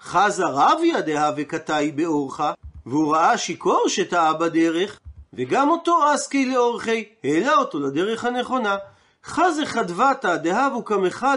חזה 0.00 0.44
רביה 0.46 1.00
דהווה 1.00 1.44
קטאי 1.44 1.92
באורחה, 1.92 2.52
והוא 2.86 3.14
ראה 3.14 3.38
שיכור 3.38 3.84
שטעה 3.88 4.32
בדרך, 4.32 5.00
וגם 5.32 5.70
אותו 5.70 6.14
אסקי 6.14 6.46
לאורכי, 6.46 7.04
העלה 7.24 7.54
אותו 7.54 7.80
לדרך 7.80 8.24
הנכונה. 8.24 8.76
חזה 9.24 9.66
חדבתא 9.66 10.36
דהבו 10.36 10.84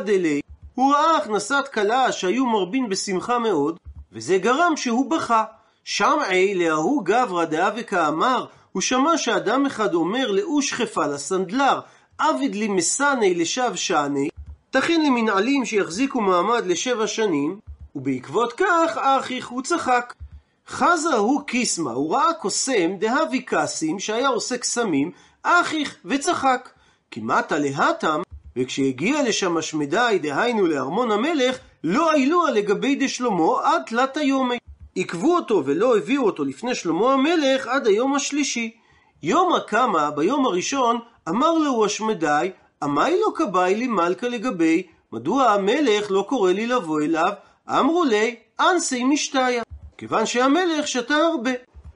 אלי, 0.08 0.42
הוא 0.76 0.94
ראה 0.94 1.18
הכנסת 1.18 1.66
כלה 1.74 2.12
שהיו 2.12 2.46
מרבין 2.46 2.90
בשמחה 2.90 3.40
מאוד, 3.40 3.78
וזה 4.12 4.38
גרם 4.38 4.74
שהוא 4.76 5.12
בכה. 5.12 5.44
שמעי 5.84 6.56
להוא 6.56 7.06
גברא 7.06 7.46
דהווה 7.46 7.84
כאמר, 7.84 8.46
הוא 8.74 8.82
שמע 8.82 9.18
שאדם 9.18 9.66
אחד 9.66 9.94
אומר 9.94 10.32
לאוש 10.32 10.74
חפה 10.74 11.08
לסנדלר, 11.08 11.80
עביד 12.18 12.56
לי 12.56 12.68
מסני 12.68 13.36
לשב 13.36 13.72
שני, 13.76 14.30
תכין 14.72 15.02
לי 15.02 15.10
מנעלים 15.10 15.66
שיחזיקו 15.66 16.22
מעמד 16.22 16.66
לשבע 16.66 17.08
שנים, 17.08 17.60
ובעקבות 17.96 18.54
כך 18.54 18.98
אחיך 18.98 19.48
הוא 19.48 19.62
צחק. 19.62 20.14
חזה 20.68 21.16
הוא 21.16 21.42
קיסמה, 21.48 21.92
הוא 21.92 22.16
ראה 22.16 22.34
קוסם 22.34 22.96
דהבי 23.00 23.42
קסים 23.42 24.00
שהיה 24.00 24.28
עושה 24.28 24.58
קסמים, 24.58 25.12
אחיך 25.44 25.96
וצחק. 26.06 26.70
כמעט 27.12 27.52
להתם, 27.54 28.22
וכשהגיע 28.56 29.24
לשם 29.24 29.58
השמדי, 29.58 30.20
דהיינו 30.22 30.66
לארמון 30.66 31.12
המלך, 31.12 31.58
לא 31.84 32.14
עילוה 32.14 32.52
לגבי 32.52 32.96
דשלמה 32.96 33.54
עד 33.64 33.82
תלת 33.86 34.18
היומי. 34.18 34.58
עיכבו 34.96 35.36
אותו 35.36 35.64
ולא 35.66 35.98
הביאו 35.98 36.26
אותו 36.26 36.44
לפני 36.44 36.76
שלמה 36.76 37.14
המלך 37.14 37.68
עד 37.68 37.88
היום 37.88 38.16
השלישי. 38.16 38.72
יום 39.24 39.54
הקמה, 39.54 40.12
ביום 40.12 40.46
הראשון, 40.46 41.00
אמר 41.30 41.54
לו 41.54 41.86
השמדי, 41.86 42.52
עמי 42.84 43.20
לא 43.22 43.32
כבאי 43.36 43.76
לי 43.76 43.88
מלכה 43.88 44.28
לגבי, 44.28 44.84
מדוע 45.12 45.50
המלך 45.50 46.08
לא 46.10 46.26
קורא 46.30 46.52
לי 46.52 46.68
לבוא 46.68 47.02
אליו? 47.02 47.32
אמרו 47.70 48.04
לי, 48.04 48.36
אנסי 48.60 49.04
משתיה. 49.04 49.64
כיוון 49.98 50.26
שהמלך 50.26 50.88
שתה 50.88 51.16
הרבה. 51.16 51.52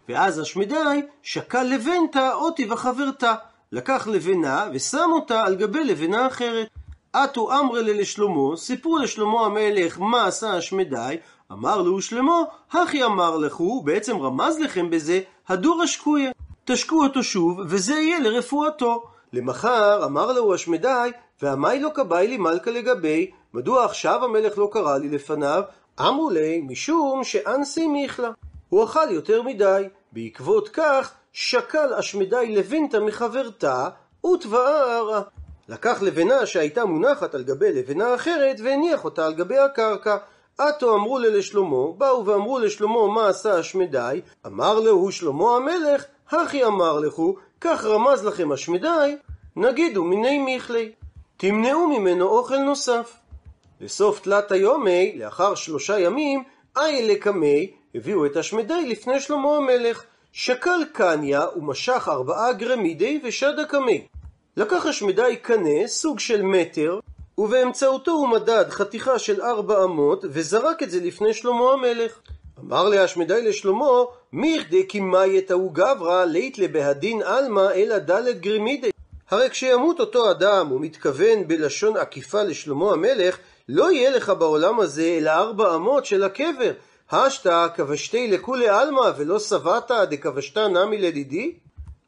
ואז 0.09 0.39
השמדי 0.39 1.01
שקל 1.23 1.63
לבנתה 1.63 2.33
אותי 2.33 2.65
וחברתה. 2.69 3.35
לקח 3.71 4.07
לבנה 4.07 4.67
ושם 4.73 5.09
אותה 5.11 5.43
על 5.43 5.55
גבי 5.55 5.83
לבנה 5.83 6.27
אחרת. 6.27 6.67
אטו 7.15 7.59
אמרי 7.59 7.93
לשלמה, 7.93 8.57
סיפרו 8.57 8.97
לשלמה 8.97 9.45
המלך 9.45 9.99
מה 9.99 10.25
עשה 10.25 10.53
השמדי, 10.53 11.17
אמר 11.51 11.81
לו 11.81 12.01
שלמה, 12.01 12.43
הכי 12.71 13.03
אמר 13.03 13.37
לכו, 13.37 13.81
בעצם 13.81 14.17
רמז 14.17 14.59
לכם 14.59 14.89
בזה, 14.89 15.21
הדור 15.47 15.81
השקויה. 15.83 16.31
תשקו 16.65 17.03
אותו 17.03 17.23
שוב, 17.23 17.59
וזה 17.67 17.93
יהיה 17.93 18.19
לרפואתו. 18.19 19.03
למחר 19.33 20.05
אמר 20.05 20.31
לו 20.31 20.53
השמדי, 20.53 21.11
ועמי 21.41 21.79
לא 21.79 21.89
כבאי 21.95 22.27
לי 22.27 22.37
מלכה 22.37 22.71
לגבי, 22.71 23.31
מדוע 23.53 23.85
עכשיו 23.85 24.23
המלך 24.23 24.57
לא 24.57 24.69
קרא 24.71 24.97
לי 24.97 25.09
לפניו? 25.09 25.63
אמרו 25.99 26.29
לי, 26.29 26.61
משום 26.61 27.23
שאנסי 27.23 27.87
מיכלה. 27.87 28.31
הוא 28.69 28.83
אכל 28.83 29.11
יותר 29.11 29.41
מדי. 29.41 29.83
בעקבות 30.11 30.69
כך, 30.69 31.13
שקל 31.33 31.93
השמדי 31.93 32.55
לבנתה 32.55 32.99
מחברתה, 32.99 33.89
ותבערה. 34.25 35.21
לקח 35.69 36.01
לבנה 36.01 36.45
שהייתה 36.45 36.85
מונחת 36.85 37.35
על 37.35 37.43
גבי 37.43 37.73
לבנה 37.73 38.15
אחרת, 38.15 38.57
והניח 38.63 39.05
אותה 39.05 39.25
על 39.25 39.33
גבי 39.33 39.57
הקרקע. 39.57 40.17
עתו 40.57 40.95
אמרו 40.95 41.19
לשלמה, 41.19 41.91
באו 41.97 42.25
ואמרו 42.25 42.59
לשלמה 42.59 43.07
מה 43.07 43.27
עשה 43.27 43.59
השמדי, 43.59 44.21
אמר 44.45 44.79
לו 44.79 45.11
שלמה 45.11 45.55
המלך, 45.55 46.05
הכי 46.29 46.65
אמר 46.65 46.99
לכו, 46.99 47.35
כך 47.61 47.85
רמז 47.85 48.25
לכם 48.25 48.51
השמדי, 48.51 49.15
נגידו 49.55 50.03
מיני 50.03 50.37
מיכלי, 50.37 50.91
תמנעו 51.37 51.87
ממנו 51.87 52.27
אוכל 52.27 52.57
נוסף. 52.57 53.17
לסוף 53.81 54.19
תלת 54.19 54.51
היומי, 54.51 55.15
לאחר 55.17 55.55
שלושה 55.55 55.99
ימים, 55.99 56.43
אי 56.77 57.07
לקמי, 57.07 57.71
הביאו 57.95 58.25
את 58.25 58.35
השמדי 58.35 58.85
לפני 58.85 59.19
שלמה 59.19 59.57
המלך. 59.57 60.05
שקל 60.31 60.85
קניה 60.93 61.45
ומשך 61.55 62.07
ארבעה 62.11 62.53
גרמידי 62.53 63.21
ושדה 63.23 63.65
קמי. 63.65 64.07
לקח 64.57 64.85
השמדי 64.85 65.35
קנה, 65.41 65.87
סוג 65.87 66.19
של 66.19 66.41
מטר, 66.41 66.99
ובאמצעותו 67.37 68.11
הוא 68.11 68.27
מדד 68.27 68.65
חתיכה 68.69 69.19
של 69.19 69.41
ארבע 69.41 69.83
אמות, 69.83 70.25
וזרק 70.29 70.83
את 70.83 70.91
זה 70.91 70.99
לפני 70.99 71.33
שלמה 71.33 71.71
המלך. 71.73 72.19
אמר 72.59 72.89
להשמדי 72.89 73.41
לשלמה, 73.41 74.03
מיכדי 74.33 74.83
קימאי 74.83 75.41
ההוא 75.49 75.73
גברא, 75.73 76.25
לית 76.25 76.57
לבהדין 76.57 77.21
עלמא, 77.21 77.71
אלא 77.75 77.97
דלת 77.97 78.41
גרימידי. 78.41 78.89
הרי 79.29 79.49
כשימות 79.49 79.99
אותו 79.99 80.31
אדם, 80.31 80.67
הוא 80.67 80.81
מתכוון 80.81 81.47
בלשון 81.47 81.97
עקיפה 81.97 82.43
לשלמה 82.43 82.91
המלך, 82.91 83.37
לא 83.69 83.91
יהיה 83.91 84.09
לך 84.09 84.29
בעולם 84.29 84.79
הזה 84.79 85.17
אלא 85.17 85.29
ארבע 85.29 85.75
אמות 85.75 86.05
של 86.05 86.23
הקבר. 86.23 86.71
השתא 87.11 87.67
כבשתי 87.75 88.27
לכולי 88.27 88.69
עלמא 88.69 89.11
ולא 89.17 89.39
שבעת 89.39 89.91
דכבשת 89.91 90.57
נמי 90.57 90.97
לדידי? 90.97 91.53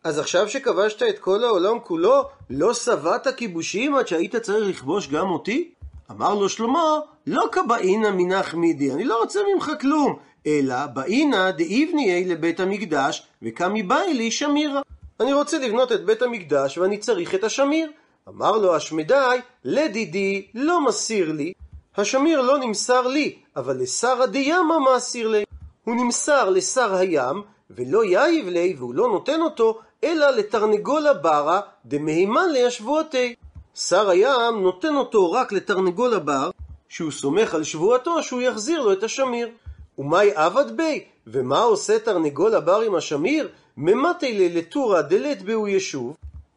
אז 0.03 0.19
עכשיו 0.19 0.49
שכבשת 0.49 1.03
את 1.03 1.19
כל 1.19 1.43
העולם 1.43 1.79
כולו, 1.79 2.23
לא 2.49 2.73
שבעת 2.73 3.27
כיבושים 3.37 3.95
עד 3.95 4.07
שהיית 4.07 4.35
צריך 4.35 4.69
לכבוש 4.69 5.07
גם 5.07 5.29
אותי? 5.29 5.71
אמר 6.11 6.35
לו 6.35 6.49
שלמה, 6.49 6.99
לא 7.27 7.43
כבאינא 7.51 8.11
מנח 8.11 8.53
מידי, 8.53 8.91
אני 8.91 9.03
לא 9.03 9.19
רוצה 9.19 9.39
ממך 9.53 9.71
כלום, 9.81 10.19
אלא 10.47 10.85
באינא 10.85 11.51
דאיבניי 11.51 12.25
לבית 12.25 12.59
המקדש, 12.59 13.27
וקמי 13.41 13.83
באי 13.83 14.13
לי 14.13 14.31
שמירה. 14.31 14.81
אני 15.19 15.33
רוצה 15.33 15.59
לבנות 15.59 15.91
את 15.91 16.05
בית 16.05 16.21
המקדש 16.21 16.77
ואני 16.77 16.97
צריך 16.97 17.35
את 17.35 17.43
השמיר. 17.43 17.91
אמר 18.29 18.51
לו 18.51 18.75
השמדי, 18.75 19.37
לדידי 19.63 20.47
לא 20.55 20.85
מסיר 20.85 21.31
לי, 21.31 21.53
השמיר 21.97 22.41
לא 22.41 22.57
נמסר 22.57 23.07
לי, 23.07 23.35
אבל 23.55 23.77
לשרה 23.77 24.27
דיאמה 24.27 24.75
מסיר 24.95 25.27
לי. 25.27 25.43
הוא 25.83 25.95
נמסר 25.95 26.49
לשר 26.49 26.95
הים, 26.95 27.41
ולא 27.69 28.05
יאיב 28.05 28.47
לי, 28.47 28.75
והוא 28.77 28.95
לא 28.95 29.07
נותן 29.07 29.41
אותו, 29.41 29.79
אלא 30.03 30.29
לתרנגול 30.29 31.07
הברא 31.07 31.59
דמהימן 31.85 32.49
לישבועתי. 32.53 33.35
שר 33.75 34.09
הים 34.09 34.61
נותן 34.61 34.95
אותו 34.95 35.31
רק 35.31 35.51
לתרנגול 35.51 36.13
הבר, 36.13 36.49
שהוא 36.89 37.11
סומך 37.11 37.53
על 37.53 37.63
שבועתו 37.63 38.23
שהוא 38.23 38.41
יחזיר 38.41 38.81
לו 38.81 38.93
את 38.93 39.03
השמיר. 39.03 39.49
ומאי 39.97 40.31
עבד 40.35 40.77
בי? 40.77 41.03
ומה 41.27 41.61
עושה 41.61 41.99
תרנגול 41.99 42.55
הבר 42.55 42.81
עם 42.81 42.95
השמיר? 42.95 43.49
ממתי 43.77 44.49
ללטורה 44.49 45.01
דלת 45.01 45.41
בהו 45.41 45.67
ישוב? 45.67 46.15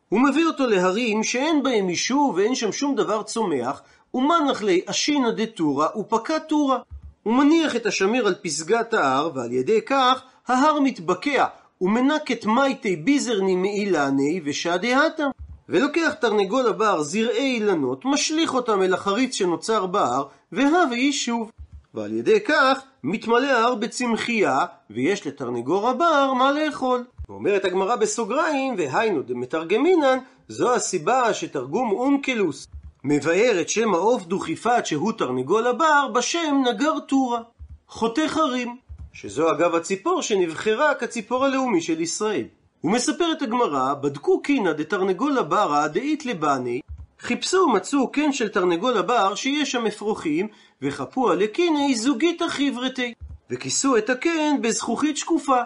הוא 0.08 0.20
מביא 0.20 0.46
אותו 0.46 0.66
להרים 0.66 1.22
שאין 1.22 1.62
בהם 1.62 1.88
יישוב 1.88 2.34
ואין 2.34 2.54
שם 2.54 2.72
שום 2.72 2.94
דבר 2.94 3.22
צומח, 3.22 3.82
ומנח 4.14 4.62
לי 4.62 4.80
אשינא 4.86 5.30
דתורא 5.30 5.86
ופקע 5.96 6.38
תורא. 6.38 6.76
הוא 7.22 7.34
מניח 7.34 7.76
את 7.76 7.86
השמיר 7.86 8.26
על 8.26 8.34
פסגת 8.42 8.94
ההר, 8.94 9.30
ועל 9.34 9.52
ידי 9.52 9.80
כך 9.86 10.22
ההר 10.48 10.80
מתבקע, 10.80 11.46
ומנקת 11.82 12.46
מייטי 12.46 12.96
ביזרני 12.96 13.56
מאילני 13.56 14.40
ושדי 14.44 14.94
הטה. 14.94 15.26
ולוקח 15.68 16.12
תרנגול 16.20 16.66
הבר 16.66 17.02
זרעי 17.02 17.54
אילנות, 17.54 18.04
משליך 18.04 18.54
אותם 18.54 18.82
אל 18.82 18.94
החריץ 18.94 19.34
שנוצר 19.34 19.86
בהר, 19.86 20.24
והווה 20.52 20.96
יישוב. 20.96 21.50
ועל 21.94 22.12
ידי 22.12 22.40
כך 22.40 22.82
מתמלא 23.04 23.46
ההר 23.46 23.74
בצמחייה, 23.74 24.58
ויש 24.90 25.26
לתרנגור 25.26 25.88
הבר 25.88 26.32
מה 26.32 26.52
לאכול. 26.52 27.04
ואומרת 27.28 27.64
הגמרא 27.64 27.96
בסוגריים, 27.96 28.74
והיינו 28.78 29.22
דמתרגמינן, 29.22 30.18
זו 30.48 30.74
הסיבה 30.74 31.34
שתרגום 31.34 31.92
אונקלוס 31.92 32.66
מבאר 33.04 33.58
את 33.60 33.68
שם 33.68 33.94
העוף 33.94 34.26
דוכיפת 34.26 34.86
שהוא 34.86 35.12
תרנגול 35.12 35.66
הבר 35.66 36.08
בשם 36.14 36.62
נגר 36.68 37.00
טורה, 37.00 37.40
חותך 37.88 38.36
הרים, 38.36 38.76
שזו 39.12 39.50
אגב 39.50 39.74
הציפור 39.74 40.22
שנבחרה 40.22 40.94
כציפור 40.94 41.44
הלאומי 41.44 41.80
של 41.80 42.00
ישראל. 42.00 42.44
ומספרת 42.84 43.42
הגמרא, 43.42 43.94
בדקו 43.94 44.42
קינא 44.42 44.72
דתרנגול 44.72 45.38
הברא 45.38 45.86
דאית 45.86 46.26
לבני, 46.26 46.80
חיפשו 47.20 47.56
ומצאו 47.56 48.12
קן 48.12 48.32
של 48.32 48.48
תרנגול 48.48 48.98
הבר 48.98 49.34
שיש 49.34 49.72
שם 49.72 49.86
אפרוחים, 49.86 50.48
וחפוה 50.82 51.34
לקינא 51.34 51.94
זוגית 51.94 52.42
חברתי, 52.48 53.14
וכיסו 53.50 53.96
את 53.96 54.10
הקן 54.10 54.62
בזכוכית 54.62 55.16
שקופה. 55.16 55.60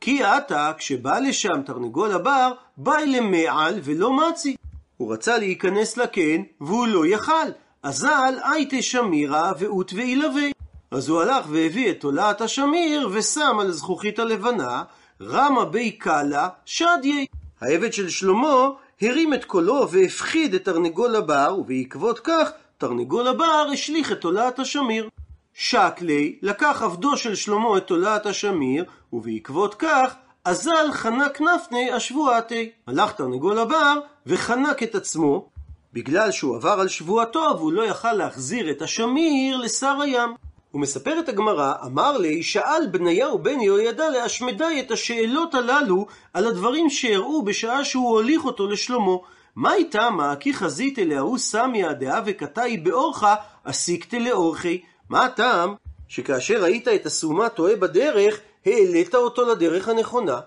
כי 0.00 0.22
עתה, 0.22 0.72
כשבא 0.78 1.18
לשם 1.18 1.62
תרנגול 1.66 2.12
הבר, 2.12 2.52
בא 2.76 2.96
למעל 2.98 3.80
ולא 3.82 4.12
מצי. 4.12 4.56
הוא 4.96 5.12
רצה 5.12 5.38
להיכנס 5.38 5.96
לקן, 5.96 6.42
והוא 6.60 6.86
לא 6.86 7.06
יכל. 7.06 7.48
אזל 7.82 8.34
הייתה 8.52 8.82
שמירה 8.82 9.52
ואות 9.58 9.92
ואילווה. 9.92 10.53
אז 10.94 11.08
הוא 11.08 11.22
הלך 11.22 11.46
והביא 11.48 11.90
את 11.90 12.00
תולעת 12.00 12.40
השמיר, 12.40 13.08
ושם 13.12 13.56
על 13.60 13.66
הזכוכית 13.66 14.18
הלבנה, 14.18 14.82
רמה 15.22 15.64
בי 15.64 15.90
קאלה 15.90 16.48
שדיה. 16.64 17.24
העבד 17.60 17.92
של 17.92 18.08
שלמה 18.08 18.68
הרים 19.02 19.34
את 19.34 19.44
קולו 19.44 19.90
והפחיד 19.90 20.54
את 20.54 20.64
תרנגול 20.64 21.16
הבר, 21.16 21.56
ובעקבות 21.58 22.18
כך 22.18 22.50
תרנגול 22.78 23.28
הבר 23.28 23.66
השליך 23.72 24.12
את 24.12 24.20
תולעת 24.20 24.58
השמיר. 24.58 25.08
שקלי 25.54 26.38
לקח 26.42 26.82
עבדו 26.82 27.16
של 27.16 27.34
שלמה 27.34 27.78
את 27.78 27.86
תולעת 27.86 28.26
השמיר, 28.26 28.84
ובעקבות 29.12 29.74
כך 29.74 30.14
אזל 30.44 30.92
חנק 30.92 31.40
נפני 31.40 31.92
השבועתי. 31.92 32.70
הלך 32.86 33.12
תרנגול 33.12 33.58
הבר 33.58 33.94
וחנק 34.26 34.82
את 34.82 34.94
עצמו, 34.94 35.48
בגלל 35.92 36.30
שהוא 36.30 36.56
עבר 36.56 36.80
על 36.80 36.88
שבועתו 36.88 37.54
והוא 37.58 37.72
לא 37.72 37.82
יכל 37.82 38.12
להחזיר 38.12 38.70
את 38.70 38.82
השמיר 38.82 39.56
לשר 39.56 40.00
הים. 40.00 40.34
ומספרת 40.74 41.28
הגמרא, 41.28 41.74
אמר 41.86 42.18
לי, 42.18 42.42
שאל 42.42 42.86
בניהו 42.90 43.38
בן 43.38 43.60
יהוידע 43.60 44.10
להשמדי 44.10 44.80
את 44.80 44.90
השאלות 44.90 45.54
הללו 45.54 46.06
על 46.32 46.46
הדברים 46.46 46.90
שהראו 46.90 47.42
בשעה 47.42 47.84
שהוא 47.84 48.08
הוליך 48.08 48.44
אותו 48.44 48.66
לשלמה. 48.66 49.16
מה 49.56 49.74
איתה 49.74 50.10
מה 50.10 50.36
כי 50.36 50.54
חזית 50.54 50.98
אליהו 50.98 51.38
סמיה 51.38 51.92
דעה 51.92 52.20
וקטעי 52.26 52.76
באורחה, 52.76 53.34
אסיקת 53.64 54.12
לאורחי. 54.12 54.80
מה 55.08 55.24
הטעם 55.24 55.74
שכאשר 56.08 56.62
ראית 56.62 56.88
את 56.88 57.06
הסומה 57.06 57.48
טועה 57.48 57.76
בדרך, 57.76 58.40
העלית 58.66 59.14
אותו 59.14 59.44
לדרך 59.52 59.88
הנכונה? 59.88 60.40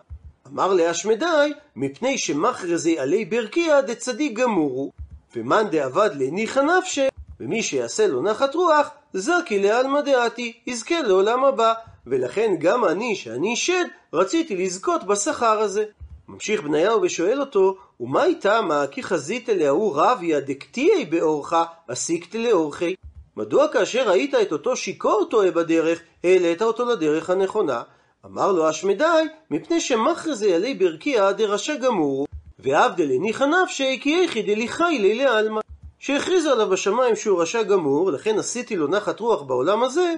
אמר 0.47 0.73
להשמדי, 0.73 1.53
מפני 1.75 2.17
שמכרזי 2.17 2.99
עלי 2.99 3.25
ברקיע 3.25 3.81
דצדיק 3.81 4.33
גמורו, 4.33 4.91
ומאן 5.35 5.67
דאבד 5.71 6.09
להניחא 6.13 6.59
נפשי, 6.59 7.07
ומי 7.39 7.63
שיעשה 7.63 8.07
לו 8.07 8.21
נחת 8.21 8.55
רוח, 8.55 8.89
זכי 9.17 9.59
לעלמא 9.59 10.01
דעתי, 10.01 10.53
יזכה 10.67 11.01
לעולם 11.01 11.45
הבא. 11.45 11.73
ולכן 12.07 12.55
גם 12.59 12.85
אני, 12.85 13.15
שאני 13.15 13.55
שד, 13.55 13.85
רציתי 14.13 14.55
לזכות 14.55 15.03
בשכר 15.03 15.59
הזה. 15.59 15.83
ממשיך 16.27 16.63
בניהו 16.63 17.01
ושואל 17.01 17.39
אותו, 17.39 17.77
ומה 17.99 18.25
איתה 18.25 18.61
מה 18.61 18.87
כי 18.91 19.03
חזית 19.03 19.49
אליהו 19.49 19.91
רביה 19.95 20.39
דקתיי 20.39 21.05
באורחה, 21.05 21.63
אסיקת 21.87 22.35
לאורחי? 22.35 22.95
מדוע 23.37 23.67
כאשר 23.67 24.09
ראית 24.09 24.35
את 24.35 24.51
אותו 24.51 24.75
שיכור 24.75 25.27
טועה 25.29 25.51
בדרך, 25.51 25.99
העלית 26.23 26.61
אותו 26.61 26.85
לדרך 26.85 27.29
הנכונה? 27.29 27.81
אמר 28.25 28.51
לו 28.51 28.69
אשמדי, 28.69 29.23
מפני 29.51 29.81
שמכרזי 29.81 30.53
עלי 30.53 30.73
ברקיע 30.73 31.31
דרשע 31.31 31.75
גמור, 31.75 32.27
ועבדל 32.59 33.11
הניחא 33.11 33.43
נפשי 33.43 33.99
כי 34.01 34.21
איכי 34.21 34.41
דליחי 34.41 34.97
לי 34.99 35.15
לעלמא. 35.15 35.66
שהכריז 35.99 36.45
עליו 36.45 36.69
בשמיים 36.69 37.15
שהוא 37.15 37.41
רשע 37.41 37.63
גמור, 37.63 38.11
לכן 38.11 38.39
עשיתי 38.39 38.75
לו 38.75 38.87
נחת 38.87 39.19
רוח 39.19 39.41
בעולם 39.41 39.83
הזה, 39.83 40.13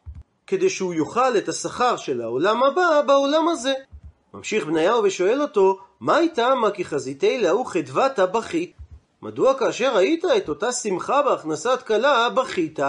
כדי 0.47 0.69
שהוא 0.69 0.93
יאכל 0.93 1.37
את 1.37 1.49
השכר 1.49 1.97
של 1.97 2.21
העולם 2.21 2.63
הבא 2.63 3.01
בעולם 3.07 3.47
הזה. 3.47 3.73
ממשיך 4.33 4.65
בניהו 4.65 5.03
ושואל 5.03 5.41
אותו, 5.41 5.79
מה 5.99 6.19
איתה 6.19 6.55
מה 6.55 6.71
כי 6.71 6.85
חזיתי 6.85 7.37
להוא 7.37 7.65
חדוותה 7.65 8.25
בכית? 8.25 8.73
מדוע 9.21 9.53
כאשר 9.53 9.95
ראית 9.95 10.25
את 10.37 10.49
אותה 10.49 10.71
שמחה 10.71 11.21
בהכנסת 11.21 11.83
כלה, 11.87 12.29
בכית? 12.29 12.79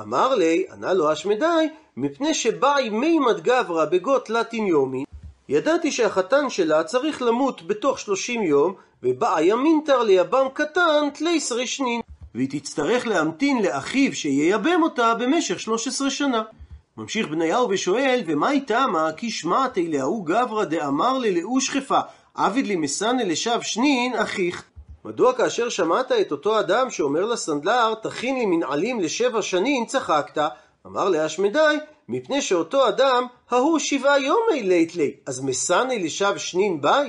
אמר 0.00 0.34
לי, 0.34 0.66
ענה 0.72 0.92
לו 0.92 1.12
אשמדי, 1.12 1.68
מפני 1.96 2.34
שבאי 2.34 2.90
מימד 2.90 3.40
גברא 3.40 3.84
בגות 3.84 4.30
לטין 4.30 4.66
יומי, 4.66 5.04
ידעתי 5.48 5.92
שהחתן 5.92 6.50
שלה 6.50 6.84
צריך 6.84 7.22
למות 7.22 7.66
בתוך 7.66 7.98
שלושים 7.98 8.42
יום, 8.42 8.74
ובאי 9.02 9.44
ימינתר 9.44 10.02
ליבם 10.02 10.46
קטן 10.54 11.10
תליס 11.14 11.52
רשנין. 11.52 12.00
והיא 12.34 12.48
תצטרך 12.50 13.06
להמתין 13.06 13.62
לאחיו 13.62 14.14
שייבם 14.14 14.82
אותה 14.82 15.14
במשך 15.14 15.60
13 15.60 16.10
שנה. 16.10 16.42
ממשיך 16.96 17.28
בניהו 17.28 17.68
ושואל, 17.70 18.22
ומה 18.26 18.50
איתה 18.50 18.86
מה 18.86 19.12
כי 19.16 19.30
שמעת 19.30 19.78
אליהו 19.78 20.22
גברא 20.22 20.64
דאמר 20.64 21.18
ללאו 21.18 21.60
שכפה, 21.60 22.00
עביד 22.34 22.66
לי 22.66 22.76
מסנה 22.76 23.24
לשב 23.24 23.58
שנין 23.62 24.16
אחיך. 24.16 24.64
מדוע 25.04 25.32
כאשר 25.32 25.68
שמעת 25.68 26.12
את 26.12 26.32
אותו 26.32 26.60
אדם 26.60 26.90
שאומר 26.90 27.26
לסנדלר, 27.26 27.94
תכין 28.02 28.38
לי 28.38 28.46
מנעלים 28.46 29.00
לשבע 29.00 29.42
שנים, 29.42 29.86
צחקת? 29.86 30.42
אמר 30.86 31.08
להשמדי, 31.08 31.76
מפני 32.08 32.42
שאותו 32.42 32.88
אדם, 32.88 33.26
ההוא 33.50 33.78
שבעה 33.78 34.20
יומי 34.20 34.62
לית 34.62 34.96
לי, 34.96 35.14
אז 35.26 35.40
מסנה 35.40 35.98
לשב 35.98 36.34
שנין 36.36 36.80
ביי? 36.80 37.08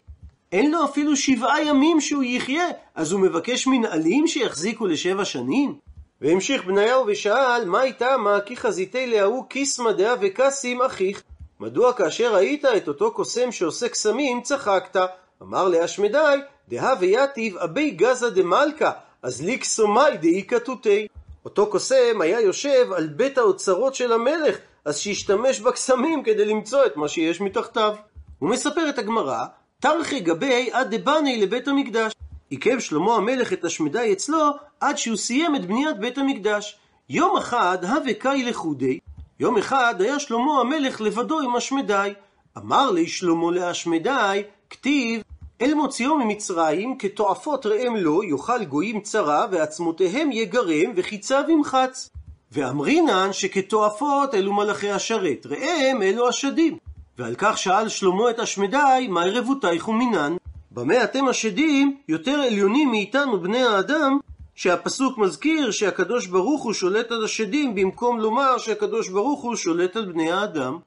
אין 0.55 0.71
לו 0.71 0.85
אפילו 0.85 1.15
שבעה 1.15 1.63
ימים 1.63 2.01
שהוא 2.01 2.23
יחיה, 2.23 2.67
אז 2.95 3.11
הוא 3.11 3.21
מבקש 3.21 3.67
מנהלים 3.67 4.27
שיחזיקו 4.27 4.87
לשבע 4.87 5.25
שנים? 5.25 5.75
והמשיך 6.21 6.65
בניהו 6.65 7.03
ושאל, 7.07 7.65
מה 7.65 7.83
איתה 7.83 8.17
מה 8.17 8.39
כי 8.45 8.57
חזיתי 8.57 9.07
להוא 9.07 9.45
קיסמא 9.49 9.91
דעה 9.91 10.15
וקסים 10.21 10.81
אחיך? 10.81 11.23
מדוע 11.59 11.93
כאשר 11.93 12.35
ראית 12.35 12.65
את 12.65 12.87
אותו 12.87 13.11
קוסם 13.11 13.51
שעושה 13.51 13.89
קסמים, 13.89 14.41
צחקת? 14.41 14.99
אמר 15.41 15.67
להשמדי, 15.67 16.37
דהא 16.69 16.95
ויתיב 16.99 17.57
אבי 17.57 17.91
גזא 17.91 18.29
דמלכה, 18.29 18.91
אז 19.23 19.41
ליקסומי 19.41 20.17
דאי 20.21 20.43
כתותי. 20.47 21.07
אותו 21.45 21.67
קוסם 21.67 22.21
היה 22.21 22.41
יושב 22.41 22.91
על 22.95 23.07
בית 23.07 23.37
האוצרות 23.37 23.95
של 23.95 24.11
המלך, 24.11 24.57
אז 24.85 24.97
שישתמש 24.97 25.59
בקסמים 25.59 26.23
כדי 26.23 26.45
למצוא 26.45 26.85
את 26.85 26.97
מה 26.97 27.07
שיש 27.07 27.41
מתחתיו. 27.41 27.95
הוא 28.39 28.49
מספר 28.49 28.89
את 28.89 28.99
הגמרא, 28.99 29.45
תרחי 29.85 30.19
גבי 30.19 30.69
עד 30.71 30.95
דבני 30.95 31.41
לבית 31.41 31.67
המקדש. 31.67 32.13
עיכב 32.49 32.79
שלמה 32.79 33.15
המלך 33.15 33.53
את 33.53 33.65
השמדי 33.65 34.13
אצלו 34.13 34.49
עד 34.79 34.97
שהוא 34.97 35.17
סיים 35.17 35.55
את 35.55 35.65
בניית 35.65 35.97
בית 35.99 36.17
המקדש. 36.17 36.77
יום 37.09 37.37
אחד 37.37 37.77
הווה 37.81 38.13
קאי 38.13 38.43
לחודי, 38.43 38.99
יום 39.39 39.57
אחד 39.57 40.01
היה 40.01 40.19
שלמה 40.19 40.59
המלך 40.59 41.01
לבדו 41.01 41.39
עם 41.39 41.55
השמדי. 41.55 42.13
אמר 42.57 42.91
לי 42.91 43.07
שלמה 43.07 43.51
להשמדי, 43.51 44.43
כתיב 44.69 45.21
אל 45.61 45.73
מוציאו 45.73 46.17
ממצרים 46.17 46.97
כתועפות 46.97 47.65
ראם 47.65 47.95
לו 47.95 48.23
יאכל 48.23 48.65
גויים 48.65 49.01
צרה 49.01 49.45
ועצמותיהם 49.51 50.31
יגרם 50.31 50.91
וחיציו 50.95 51.43
ימחץ. 51.49 52.09
ואמרינן 52.51 53.33
שכתועפות 53.33 54.35
אלו 54.35 54.53
מלאכי 54.53 54.91
השרת, 54.91 55.45
ראם 55.45 56.01
אלו 56.01 56.27
השדים. 56.27 56.77
ועל 57.17 57.35
כך 57.37 57.57
שאל 57.57 57.89
שלמה 57.89 58.29
את 58.29 58.39
השמדי, 58.39 59.07
מה 59.09 59.23
ערבותייך 59.23 59.87
ומינן? 59.87 60.35
במה 60.71 61.03
אתם 61.03 61.27
השדים 61.27 61.97
יותר 62.07 62.31
עליונים 62.31 62.91
מאיתנו 62.91 63.41
בני 63.41 63.63
האדם, 63.63 64.17
שהפסוק 64.55 65.17
מזכיר 65.17 65.71
שהקדוש 65.71 66.27
ברוך 66.27 66.63
הוא 66.63 66.73
שולט 66.73 67.11
על 67.11 67.25
השדים 67.25 67.75
במקום 67.75 68.19
לומר 68.19 68.57
שהקדוש 68.57 69.09
ברוך 69.09 69.41
הוא 69.41 69.55
שולט 69.55 69.95
על 69.95 70.05
בני 70.05 70.31
האדם. 70.31 70.77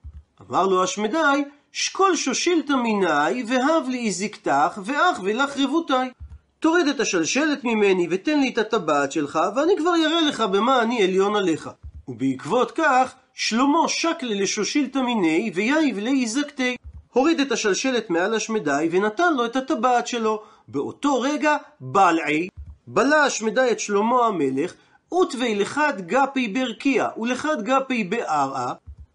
אמר 0.50 0.66
לו 0.66 0.82
השמדי, 0.82 1.44
שקול 1.72 2.16
שושילתא 2.16 2.72
מיני, 2.72 3.44
והב 3.46 3.88
לי 3.88 4.10
זקתך, 4.10 4.80
ואח 4.84 5.20
ולך 5.22 5.56
רבותיי. 5.58 6.10
תוריד 6.60 6.88
את 6.88 7.00
השלשלת 7.00 7.64
ממני 7.64 8.06
ותן 8.10 8.40
לי 8.40 8.48
את 8.48 8.58
הטבעת 8.58 9.12
שלך, 9.12 9.38
ואני 9.56 9.72
כבר 9.78 9.90
אראה 10.06 10.20
לך 10.20 10.40
במה 10.40 10.82
אני 10.82 11.02
עליון 11.02 11.36
עליך. 11.36 11.70
ובעקבות 12.08 12.70
כך, 12.70 13.14
שלמה 13.40 13.88
שקלה 13.88 14.34
לשושילתא 14.34 14.98
מיני, 14.98 15.50
ויאיב 15.54 15.98
לי 15.98 16.26
זקתי. 16.26 16.76
הוריד 17.12 17.40
את 17.40 17.52
השלשלת 17.52 18.10
מעל 18.10 18.34
השמדי, 18.34 18.88
ונתן 18.90 19.34
לו 19.34 19.44
את 19.44 19.56
הטבעת 19.56 20.06
שלו. 20.06 20.42
באותו 20.68 21.20
רגע, 21.20 21.56
בלעי, 21.80 22.48
בלע 22.86 23.16
השמדי 23.16 23.68
את 23.72 23.80
שלמה 23.80 24.26
המלך, 24.26 24.74
ותווי 25.12 25.54
לחד 25.54 26.00
גפי 26.06 26.48
ברקיע, 26.48 27.08
ולחד 27.18 27.62
גפי 27.62 28.04
בערעה, 28.04 28.72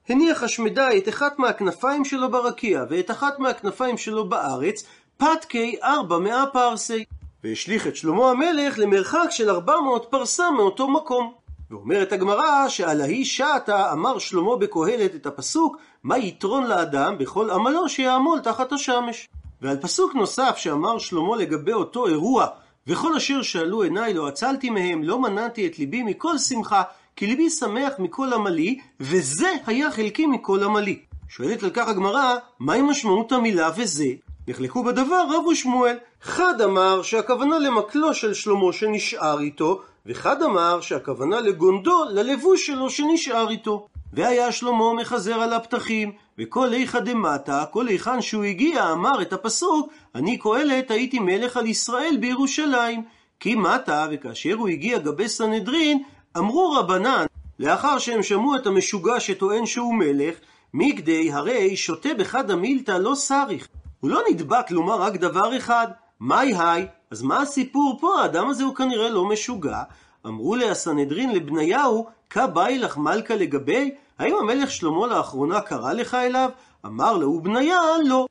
הניח 0.09 0.43
השמדי 0.43 0.97
את 0.97 1.09
אחת 1.09 1.39
מהכנפיים 1.39 2.05
שלו 2.05 2.31
ברקיע 2.31 2.83
ואת 2.89 3.11
אחת 3.11 3.39
מהכנפיים 3.39 3.97
שלו 3.97 4.29
בארץ, 4.29 4.83
פתקי 5.17 5.75
ארבע 5.83 6.17
מאה 6.17 6.45
פרסי, 6.53 7.03
והשליך 7.43 7.87
את 7.87 7.95
שלמה 7.95 8.31
המלך 8.31 8.79
למרחק 8.79 9.27
של 9.29 9.49
ארבע 9.49 9.79
מאות 9.79 10.07
פרסה 10.09 10.51
מאותו 10.51 10.89
מקום. 10.89 11.42
ואומרת 11.73 12.11
הגמרא 12.11 12.69
שעל 12.69 13.01
ההיא 13.01 13.25
שעתה 13.25 13.91
אמר 13.91 14.19
שלמה 14.19 14.55
בקהלת 14.55 15.15
את 15.15 15.25
הפסוק 15.25 15.77
מה 16.03 16.17
יתרון 16.17 16.67
לאדם 16.67 17.17
בכל 17.17 17.49
עמלו 17.49 17.89
שיעמול 17.89 18.39
תחת 18.39 18.71
השמש. 18.73 19.29
ועל 19.61 19.77
פסוק 19.77 20.15
נוסף 20.15 20.57
שאמר 20.57 20.97
שלמה 20.97 21.37
לגבי 21.37 21.73
אותו 21.73 22.07
אירוע 22.07 22.47
וכל 22.87 23.15
אשר 23.15 23.41
שאלו 23.41 23.81
עיניי 23.81 24.13
לא 24.13 24.27
עצלתי 24.27 24.69
מהם 24.69 25.03
לא 25.03 25.19
מנעתי 25.19 25.67
את 25.67 25.79
ליבי 25.79 26.03
מכל 26.03 26.37
שמחה 26.37 26.83
כי 27.15 27.27
ליבי 27.27 27.49
שמח 27.49 27.93
מכל 27.99 28.33
עמלי, 28.33 28.79
וזה 28.99 29.51
היה 29.65 29.91
חלקי 29.91 30.25
מכל 30.25 30.63
עמלי. 30.63 30.99
שואלת 31.29 31.63
על 31.63 31.69
כך 31.69 31.87
הגמרא, 31.87 32.35
מהי 32.59 32.81
משמעות 32.81 33.31
המילה 33.31 33.69
וזה? 33.75 34.07
נחלקו 34.47 34.83
בדבר 34.83 35.25
רב 35.29 35.45
ושמואל. 35.45 35.97
חד 36.21 36.61
אמר 36.61 37.01
שהכוונה 37.01 37.59
למקלו 37.59 38.13
של 38.13 38.33
שלמה 38.33 38.73
שנשאר 38.73 39.39
איתו, 39.39 39.81
וחד 40.05 40.43
אמר 40.43 40.81
שהכוונה 40.81 41.39
לגונדו, 41.39 42.03
ללבוש 42.09 42.65
שלו 42.65 42.89
שנשאר 42.89 43.49
איתו. 43.49 43.87
והיה 44.13 44.51
שלמה 44.51 44.93
מחזר 44.93 45.35
על 45.35 45.53
הפתחים, 45.53 46.11
וכל 46.39 46.73
איכא 46.73 46.99
דמטה, 46.99 47.65
כל 47.71 47.87
היכן 47.87 48.21
שהוא 48.21 48.43
הגיע, 48.43 48.91
אמר 48.91 49.21
את 49.21 49.33
הפסוק, 49.33 49.93
אני 50.15 50.37
קהלת 50.37 50.91
הייתי 50.91 51.19
מלך 51.19 51.57
על 51.57 51.65
ישראל 51.65 52.17
בירושלים. 52.19 53.03
כי 53.39 53.55
מטה, 53.55 54.07
וכאשר 54.11 54.53
הוא 54.53 54.69
הגיע 54.69 54.97
גבי 54.97 55.29
סנהדרין, 55.29 56.03
אמרו 56.37 56.71
רבנן, 56.71 57.25
לאחר 57.59 57.99
שהם 57.99 58.23
שמעו 58.23 58.55
את 58.55 58.67
המשוגע 58.67 59.19
שטוען 59.19 59.65
שהוא 59.65 59.95
מלך, 59.95 60.35
מגדי 60.73 61.31
הרי 61.31 61.77
שותה 61.77 62.09
בחד 62.17 62.51
המילתא 62.51 62.91
לא 62.91 63.15
סריך. 63.15 63.67
הוא 63.99 64.09
לא 64.09 64.21
נדבק 64.29 64.71
לומר 64.71 65.01
רק 65.01 65.13
דבר 65.13 65.57
אחד, 65.57 65.87
מאי 66.25 66.53
היי, 66.57 66.87
אז 67.11 67.21
מה 67.21 67.41
הסיפור 67.41 67.97
פה? 68.01 68.21
האדם 68.21 68.49
הזה 68.49 68.63
הוא 68.63 68.75
כנראה 68.75 69.09
לא 69.09 69.25
משוגע. 69.25 69.81
אמרו 70.25 70.55
להסנהדרין 70.55 71.31
לבניהו, 71.31 72.07
כבאי 72.29 72.77
לך 72.77 72.97
מלכה 72.97 73.35
לגבי? 73.35 73.91
האם 74.19 74.35
המלך 74.35 74.71
שלמה 74.71 75.07
לאחרונה 75.07 75.61
קרא 75.61 75.93
לך 75.93 76.13
אליו? 76.13 76.49
אמר 76.85 77.17
לו 77.17 77.39
בניה, 77.41 77.79
לא. 78.05 78.27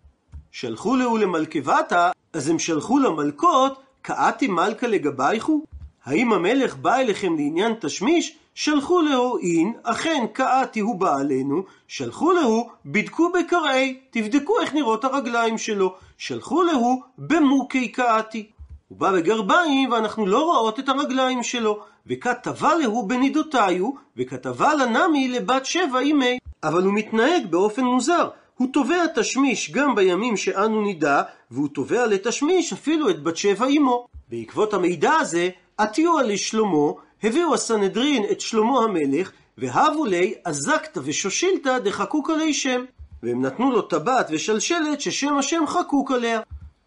שלחו 0.50 0.96
להו 0.96 1.16
למלכבתה, 1.16 2.10
אז 2.32 2.48
הם 2.48 2.58
שלחו 2.58 2.98
למלכות, 2.98 3.82
קאתי 4.02 4.46
מלכה 4.46 4.86
לגבייכו? 4.86 5.64
האם 6.04 6.32
המלך 6.32 6.76
בא 6.76 6.96
אליכם 6.96 7.36
לעניין 7.36 7.74
תשמיש? 7.80 8.36
שלחו 8.54 9.00
להו 9.00 9.38
אין, 9.38 9.72
אכן 9.82 10.26
קאתי 10.32 10.80
הוא 10.80 11.00
בא 11.00 11.16
עלינו, 11.16 11.64
שלחו 11.88 12.32
להו, 12.32 12.68
בדקו 12.86 13.32
בקרעי, 13.32 14.00
תבדקו 14.10 14.60
איך 14.60 14.74
נראות 14.74 15.04
הרגליים 15.04 15.58
שלו, 15.58 15.94
שלחו 16.22 16.62
להו 16.62 17.02
במוכי 17.18 17.88
קאתי. 17.88 18.50
הוא 18.88 18.98
בא 18.98 19.12
בגרביים 19.12 19.92
ואנחנו 19.92 20.26
לא 20.26 20.44
רואות 20.44 20.78
את 20.78 20.88
הרגליים 20.88 21.42
שלו, 21.42 21.80
וכתבה 22.06 22.74
להו 22.74 23.06
בנידותיו, 23.06 23.90
וכתבה 24.16 24.74
לנמי 24.74 25.28
לבת 25.28 25.66
שבע 25.66 25.98
אימי. 25.98 26.38
אבל 26.62 26.82
הוא 26.82 26.92
מתנהג 26.92 27.46
באופן 27.50 27.84
מוזר, 27.84 28.28
הוא 28.56 28.68
תובע 28.72 29.06
תשמיש 29.14 29.70
גם 29.70 29.94
בימים 29.94 30.36
שאנו 30.36 30.82
נידע, 30.82 31.22
והוא 31.50 31.68
תובע 31.68 32.06
לתשמיש 32.06 32.72
אפילו 32.72 33.10
את 33.10 33.22
בת 33.22 33.36
שבע 33.36 33.66
אמו. 33.66 34.06
בעקבות 34.28 34.74
המידע 34.74 35.12
הזה, 35.12 35.48
עטיו 35.78 36.18
לשלמה, 36.18 36.92
הביאו 37.22 37.54
הסנהדרין 37.54 38.24
את 38.30 38.40
שלמה 38.40 38.84
המלך, 38.84 39.32
והבו 39.58 40.04
לי 40.04 40.34
אזקתא 40.44 41.00
ושושילתא 41.04 41.78
דחקוק 41.78 42.30
עלי 42.30 42.54
שם. 42.54 42.84
והם 43.22 43.42
נתנו 43.42 43.70
לו 43.70 43.82
טבעת 43.82 44.26
ושלשלת 44.30 45.00
ששם 45.00 45.36
השם 45.38 45.64
חקוק 45.66 46.10
עליה. 46.10 46.40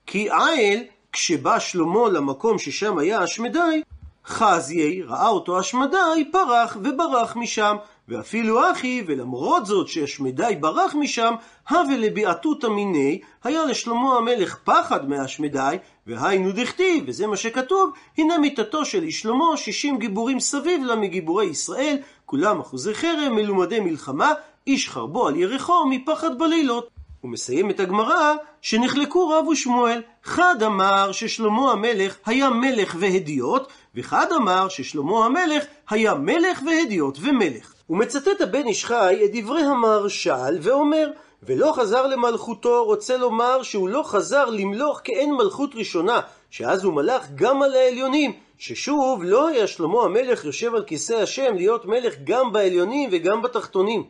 כי 0.06 0.30
עיל, 0.32 0.84
כשבא 1.12 1.60
שלמה 1.60 2.10
למקום 2.10 2.60
ששם 2.60 2.98
היה 2.98 3.19
השמדי, 3.19 3.82
חזיי, 4.26 5.02
ראה 5.02 5.28
אותו 5.28 5.60
השמדי, 5.60 6.30
פרח 6.32 6.78
וברח 6.84 7.36
משם. 7.36 7.76
ואפילו 8.08 8.71
אחי, 8.71 9.04
ולמרות 9.08 9.65
זאת 9.65 9.88
שהשמדי 9.88 10.56
ברח 10.60 10.95
משם, 10.95 11.34
הווה 11.69 11.98
לביעתותא 11.98 12.67
מיני, 12.67 13.19
היה 13.43 13.65
לשלמה 13.65 14.17
המלך 14.17 14.58
פחד 14.63 15.10
מהשמדי, 15.10 15.78
והיינו 16.08 16.52
דכתיב, 16.52 17.04
וזה 17.08 17.28
מה 17.28 17.38
שכתוב, 17.38 17.91
הנה 18.17 18.38
מיתתו 18.38 18.86
של 18.86 19.04
איש 19.04 19.21
שלמה, 19.21 19.58
שישים 19.58 20.00
גיבורים 20.00 20.39
סביב 20.39 20.84
לה 20.84 20.95
מגיבורי 20.95 21.45
ישראל, 21.45 21.98
כולם 22.26 22.60
אחוזי 22.60 22.93
חרם, 22.93 23.36
מלומדי 23.36 23.80
מלחמה, 23.80 24.34
איש 24.67 24.89
חרבו 24.89 25.28
על 25.28 25.36
ירחו 25.36 25.86
מפחד 25.89 26.39
בלילות. 26.39 26.89
הוא 27.21 27.32
מסיים 27.32 27.69
את 27.69 27.80
הגמרא 27.80 28.34
שנחלקו 28.62 29.30
רב 29.30 29.47
ושמואל. 29.47 30.01
חד 30.23 30.63
אמר 30.63 31.12
ששלמה 31.12 31.71
המלך 31.71 32.17
היה 32.25 32.49
מלך 32.49 32.95
והדיוט, 32.99 33.67
וחד 33.95 34.32
אמר 34.36 34.69
ששלמה 34.69 35.25
המלך 35.25 35.63
היה 35.89 36.13
מלך 36.13 36.62
והדיוט 36.65 37.17
ומלך. 37.21 37.73
הוא 37.88 37.97
מצטט 37.97 38.41
הבן 38.41 38.67
איש 38.67 38.86
חי 38.86 39.21
את 39.25 39.30
דברי 39.34 39.62
המהרש"ל 39.62 40.58
ואומר 40.62 41.10
ולא 41.43 41.73
חזר 41.75 42.08
למלכותו 42.08 42.86
רוצה 42.86 43.17
לומר 43.17 43.63
שהוא 43.63 43.89
לא 43.89 44.04
חזר 44.04 44.45
למלוך 44.45 45.01
כאין 45.04 45.34
מלכות 45.34 45.75
ראשונה 45.75 46.19
שאז 46.49 46.84
הוא 46.84 46.93
מלך 46.93 47.25
גם 47.36 47.62
על 47.62 47.75
העליונים 47.75 48.34
ששוב 48.58 49.23
לא 49.23 49.47
היה 49.47 49.67
שלמה 49.67 50.04
המלך 50.04 50.45
יושב 50.45 50.75
על 50.75 50.84
כיסא 50.84 51.13
השם 51.13 51.56
להיות 51.56 51.86
מלך 51.86 52.15
גם 52.23 52.51
בעליונים 52.51 53.10
וגם 53.12 53.41
בתחתונים 53.41 54.04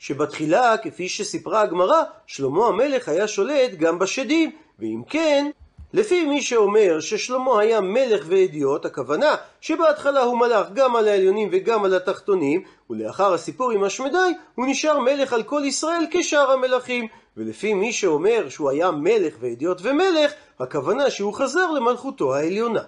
שבתחילה, 0.00 0.76
כפי 0.82 1.08
שסיפרה 1.08 1.60
הגמרא, 1.60 2.02
שלמה 2.26 2.66
המלך 2.66 3.08
היה 3.08 3.28
שולט 3.28 3.70
גם 3.70 3.98
בשדים, 3.98 4.50
ואם 4.78 5.02
כן, 5.08 5.50
לפי 5.92 6.24
מי 6.24 6.42
שאומר 6.42 7.00
ששלמה 7.00 7.60
היה 7.60 7.80
מלך 7.80 8.24
ואדיוט, 8.28 8.84
הכוונה 8.84 9.34
שבהתחלה 9.60 10.22
הוא 10.22 10.38
מלך 10.38 10.66
גם 10.74 10.96
על 10.96 11.08
העליונים 11.08 11.48
וגם 11.52 11.84
על 11.84 11.94
התחתונים, 11.94 12.62
ולאחר 12.90 13.34
הסיפור 13.34 13.70
עם 13.70 13.84
השמדי, 13.84 14.32
הוא 14.54 14.66
נשאר 14.66 14.98
מלך 14.98 15.32
על 15.32 15.42
כל 15.42 15.62
ישראל 15.64 16.04
כשאר 16.10 16.50
המלכים. 16.50 17.06
ולפי 17.36 17.74
מי 17.74 17.92
שאומר 17.92 18.48
שהוא 18.48 18.70
היה 18.70 18.90
מלך 18.90 19.34
ואדיוט 19.40 19.78
ומלך, 19.82 20.32
הכוונה 20.60 21.10
שהוא 21.10 21.34
חזר 21.34 21.70
למלכותו 21.70 22.34
העליונה. 22.34 22.82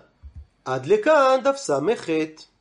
עד 0.64 0.86
לכאן 0.86 1.40
דף 1.44 1.56
ס"ח. 1.56 2.10